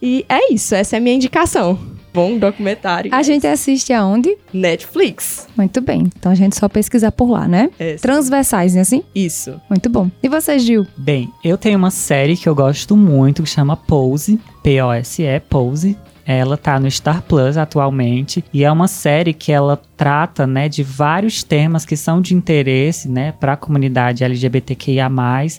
E 0.03 0.25
é 0.29 0.53
isso, 0.53 0.75
essa 0.75 0.97
é 0.97 0.99
a 0.99 1.01
minha 1.01 1.15
indicação 1.15 1.92
bom 2.13 2.39
documentário. 2.39 3.15
A 3.15 3.23
gente 3.23 3.47
assiste 3.47 3.93
aonde? 3.93 4.37
Netflix. 4.53 5.49
Muito 5.57 5.81
bem. 5.81 6.11
Então 6.19 6.31
a 6.31 6.35
gente 6.35 6.57
só 6.57 6.69
pesquisar 6.69 7.13
por 7.13 7.31
lá, 7.31 7.49
né? 7.49 7.71
É. 7.79 7.95
Transversais, 7.95 8.75
né 8.75 8.81
assim? 8.83 9.03
Isso. 9.15 9.61
Muito 9.69 9.89
bom. 9.89 10.11
E 10.23 10.29
você, 10.29 10.59
Gil? 10.59 10.87
Bem, 10.97 11.31
eu 11.43 11.57
tenho 11.57 11.79
uma 11.79 11.91
série 11.91 12.37
que 12.37 12.49
eu 12.49 12.55
gosto 12.55 12.97
muito 12.97 13.43
que 13.43 13.49
chama 13.49 13.77
Pose, 13.77 14.39
P-O-S-E, 14.63 15.41
Pose. 15.41 15.97
Ela 16.25 16.57
tá 16.57 16.79
no 16.79 16.89
Star 16.89 17.21
Plus 17.23 17.57
atualmente 17.57 18.45
e 18.53 18.63
é 18.63 18.71
uma 18.71 18.87
série 18.87 19.33
que 19.33 19.51
ela 19.51 19.81
trata, 20.03 20.49
né, 20.49 20.69
de 20.69 20.83
vários 20.83 21.45
temas 21.45 21.87
que 21.87 21.97
são 21.97 22.21
de 22.21 22.35
interesse, 22.35 23.09
né, 23.09 23.31
para 23.31 23.53
a 23.53 23.57
comunidade 23.57 24.25
LGBTQIA+. 24.25 25.09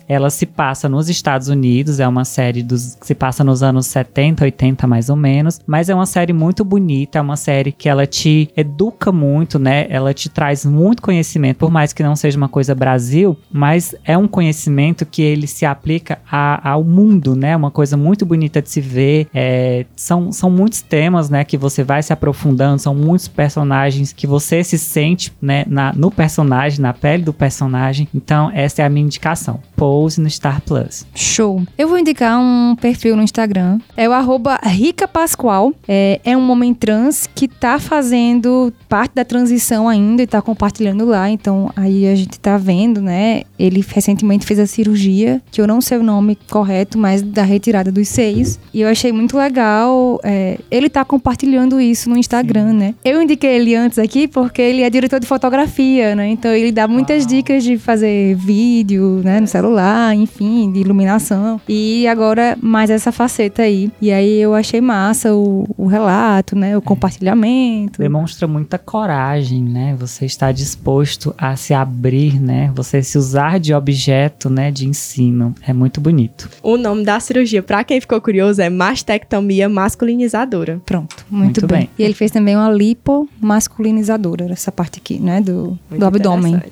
Ela 0.05 0.29
se 0.29 0.45
passa 0.45 0.89
nos 0.89 1.07
Estados 1.07 1.47
Unidos, 1.47 2.01
é 2.01 2.05
uma 2.05 2.25
série 2.25 2.61
dos 2.61 2.97
se 3.01 3.15
passa 3.15 3.41
nos 3.41 3.63
anos 3.63 3.87
70, 3.87 4.43
80 4.43 4.85
mais 4.85 5.09
ou 5.09 5.15
menos, 5.15 5.61
mas 5.65 5.87
é 5.87 5.95
uma 5.95 6.05
série 6.05 6.33
muito 6.33 6.65
bonita, 6.65 7.19
é 7.19 7.21
uma 7.21 7.37
série 7.37 7.71
que 7.71 7.87
ela 7.87 8.05
te 8.05 8.49
educa 8.57 9.13
muito, 9.13 9.57
né? 9.57 9.87
Ela 9.89 10.13
te 10.13 10.27
traz 10.27 10.65
muito 10.65 11.01
conhecimento, 11.01 11.59
por 11.59 11.71
mais 11.71 11.93
que 11.93 12.03
não 12.03 12.13
seja 12.13 12.35
uma 12.35 12.49
coisa 12.49 12.75
Brasil, 12.75 13.37
mas 13.49 13.95
é 14.03 14.17
um 14.17 14.27
conhecimento 14.27 15.05
que 15.05 15.21
ele 15.21 15.47
se 15.47 15.65
aplica 15.65 16.19
a, 16.29 16.71
ao 16.71 16.83
mundo, 16.83 17.33
né? 17.33 17.55
Uma 17.55 17.71
coisa 17.71 17.95
muito 17.95 18.25
bonita 18.25 18.61
de 18.61 18.69
se 18.69 18.81
ver. 18.81 19.25
É, 19.33 19.85
são, 19.95 20.33
são 20.33 20.49
muitos 20.49 20.81
temas, 20.81 21.29
né, 21.29 21.45
que 21.45 21.57
você 21.57 21.81
vai 21.81 22.03
se 22.03 22.11
aprofundando, 22.11 22.77
são 22.77 22.93
muitos 22.93 23.29
personagens 23.29 24.11
que 24.11 24.27
você 24.33 24.63
se 24.63 24.79
sente, 24.79 25.31
né, 25.39 25.63
na, 25.67 25.93
no 25.93 26.09
personagem, 26.09 26.81
na 26.81 26.91
pele 26.91 27.21
do 27.21 27.31
personagem. 27.31 28.07
Então, 28.15 28.49
essa 28.51 28.81
é 28.81 28.85
a 28.85 28.89
minha 28.89 29.05
indicação. 29.05 29.59
Pose 29.75 30.19
no 30.19 30.27
Star 30.27 30.59
Plus. 30.61 31.05
Show. 31.13 31.61
Eu 31.77 31.87
vou 31.87 31.99
indicar 31.99 32.39
um 32.39 32.75
perfil 32.75 33.15
no 33.15 33.21
Instagram. 33.21 33.77
É 33.95 34.09
o 34.09 34.11
arroba 34.11 34.59
Rica 34.63 35.07
Pascoal. 35.07 35.71
É, 35.87 36.19
é 36.23 36.35
um 36.35 36.49
homem 36.49 36.73
trans 36.73 37.29
que 37.35 37.47
tá 37.47 37.77
fazendo 37.77 38.73
parte 38.89 39.13
da 39.13 39.23
transição 39.23 39.87
ainda 39.87 40.23
e 40.23 40.27
tá 40.27 40.41
compartilhando 40.41 41.05
lá. 41.05 41.29
Então, 41.29 41.71
aí 41.75 42.07
a 42.07 42.15
gente 42.15 42.39
tá 42.39 42.57
vendo, 42.57 43.03
né? 43.03 43.43
Ele 43.59 43.85
recentemente 43.87 44.47
fez 44.47 44.59
a 44.59 44.65
cirurgia, 44.65 45.43
que 45.51 45.61
eu 45.61 45.67
não 45.67 45.79
sei 45.79 45.99
o 45.99 46.03
nome 46.03 46.35
correto, 46.49 46.97
mas 46.97 47.21
da 47.21 47.43
retirada 47.43 47.91
dos 47.91 48.07
seios. 48.07 48.57
E 48.73 48.81
eu 48.81 48.89
achei 48.89 49.11
muito 49.11 49.37
legal. 49.37 50.19
É, 50.23 50.57
ele 50.71 50.89
tá 50.89 51.05
compartilhando 51.05 51.79
isso 51.79 52.09
no 52.09 52.17
Instagram, 52.17 52.71
Sim. 52.71 52.77
né? 52.77 52.95
Eu 53.05 53.21
indiquei 53.21 53.51
ele 53.57 53.75
antes 53.75 53.99
aqui 53.99 54.22
porque 54.27 54.61
ele 54.61 54.81
é 54.81 54.89
diretor 54.89 55.19
de 55.19 55.27
fotografia, 55.27 56.15
né? 56.15 56.27
Então 56.27 56.51
ele 56.51 56.71
dá 56.71 56.87
muitas 56.87 57.23
Uau. 57.23 57.29
dicas 57.29 57.63
de 57.63 57.77
fazer 57.77 58.35
vídeo, 58.35 59.21
né? 59.23 59.39
No 59.39 59.47
celular, 59.47 60.15
enfim, 60.15 60.71
de 60.71 60.79
iluminação. 60.79 61.59
E 61.67 62.07
agora 62.07 62.57
mais 62.61 62.89
essa 62.89 63.11
faceta 63.11 63.63
aí. 63.63 63.91
E 64.01 64.11
aí 64.11 64.39
eu 64.39 64.53
achei 64.53 64.81
massa 64.81 65.33
o, 65.33 65.65
o 65.77 65.85
relato, 65.85 66.55
né? 66.55 66.75
O 66.75 66.79
é. 66.79 66.81
compartilhamento. 66.81 67.99
Demonstra 67.99 68.47
muita 68.47 68.77
coragem, 68.77 69.63
né? 69.63 69.95
Você 69.99 70.25
está 70.25 70.51
disposto 70.51 71.33
a 71.37 71.55
se 71.55 71.73
abrir, 71.73 72.39
né? 72.39 72.71
Você 72.75 73.01
se 73.01 73.17
usar 73.17 73.59
de 73.59 73.73
objeto, 73.73 74.49
né? 74.49 74.71
De 74.71 74.87
ensino. 74.87 75.53
É 75.65 75.73
muito 75.73 75.99
bonito. 76.01 76.49
O 76.61 76.77
nome 76.77 77.03
da 77.03 77.19
cirurgia, 77.19 77.63
para 77.63 77.83
quem 77.83 77.99
ficou 77.99 78.19
curioso, 78.21 78.61
é 78.61 78.69
mastectomia 78.69 79.69
masculinizadora. 79.69 80.81
Pronto, 80.85 81.25
muito, 81.29 81.61
muito 81.61 81.67
bem. 81.67 81.79
bem. 81.79 81.89
E 81.97 82.03
ele 82.03 82.13
fez 82.13 82.31
também 82.31 82.55
uma 82.55 82.71
lipo 82.71 83.27
masculinizadora, 83.39 84.02
essa 84.51 84.71
parte 84.71 84.99
aqui, 84.99 85.19
né? 85.19 85.41
Do, 85.41 85.77
do 85.89 86.05
abdômen. 86.05 86.61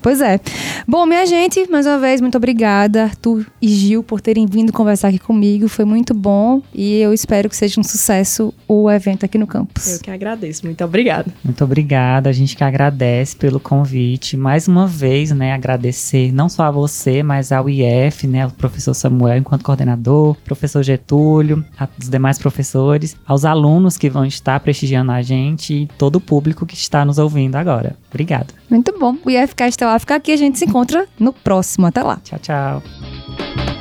Pois 0.00 0.20
é. 0.22 0.40
Bom, 0.88 1.04
minha 1.04 1.26
gente, 1.26 1.70
mais 1.70 1.86
uma 1.86 1.98
vez, 1.98 2.20
muito 2.20 2.36
obrigada, 2.36 3.04
Arthur 3.04 3.46
e 3.60 3.68
Gil, 3.68 4.02
por 4.02 4.20
terem 4.20 4.46
vindo 4.46 4.72
conversar 4.72 5.08
aqui 5.08 5.18
comigo. 5.18 5.68
Foi 5.68 5.84
muito 5.84 6.14
bom 6.14 6.62
e 6.74 6.96
eu 6.96 7.12
espero 7.12 7.48
que 7.48 7.56
seja 7.56 7.78
um 7.78 7.84
sucesso 7.84 8.54
o 8.66 8.90
evento 8.90 9.24
aqui 9.24 9.36
no 9.36 9.46
campus. 9.46 9.86
Eu 9.94 10.00
que 10.00 10.10
agradeço. 10.10 10.64
Muito 10.64 10.82
obrigada. 10.82 11.32
Muito 11.44 11.62
obrigada. 11.62 12.30
A 12.30 12.32
gente 12.32 12.56
que 12.56 12.64
agradece 12.64 13.36
pelo 13.36 13.60
convite. 13.60 14.36
Mais 14.36 14.66
uma 14.66 14.86
vez, 14.86 15.30
né, 15.30 15.52
agradecer 15.52 16.32
não 16.32 16.48
só 16.48 16.64
a 16.64 16.70
você, 16.70 17.22
mas 17.22 17.52
ao 17.52 17.68
IF, 17.68 18.26
né, 18.26 18.44
ao 18.44 18.50
professor 18.50 18.94
Samuel 18.94 19.38
enquanto 19.38 19.62
coordenador, 19.62 20.36
professor 20.44 20.82
Getúlio, 20.82 21.64
aos 21.78 22.08
demais 22.08 22.38
professores, 22.38 23.16
aos 23.26 23.44
alunos 23.44 23.98
que 23.98 24.08
vão 24.08 24.24
estar 24.24 24.58
prestigiando 24.60 25.12
a 25.12 25.20
gente 25.20 25.74
e 25.74 25.86
todo 25.98 26.16
o 26.16 26.20
público 26.20 26.39
que 26.66 26.74
está 26.74 27.04
nos 27.04 27.18
ouvindo 27.18 27.56
agora. 27.56 27.96
Obrigado. 28.10 28.54
Muito 28.68 28.96
bom. 28.98 29.16
O 29.24 29.30
IFCast 29.30 29.78
tá 29.78 29.86
lá, 29.86 29.98
fica 29.98 30.14
aqui. 30.16 30.32
A 30.32 30.36
gente 30.36 30.58
se 30.58 30.64
encontra 30.64 31.06
no 31.18 31.32
próximo. 31.32 31.86
Até 31.86 32.02
lá. 32.02 32.18
Tchau, 32.22 32.38
tchau. 32.38 33.79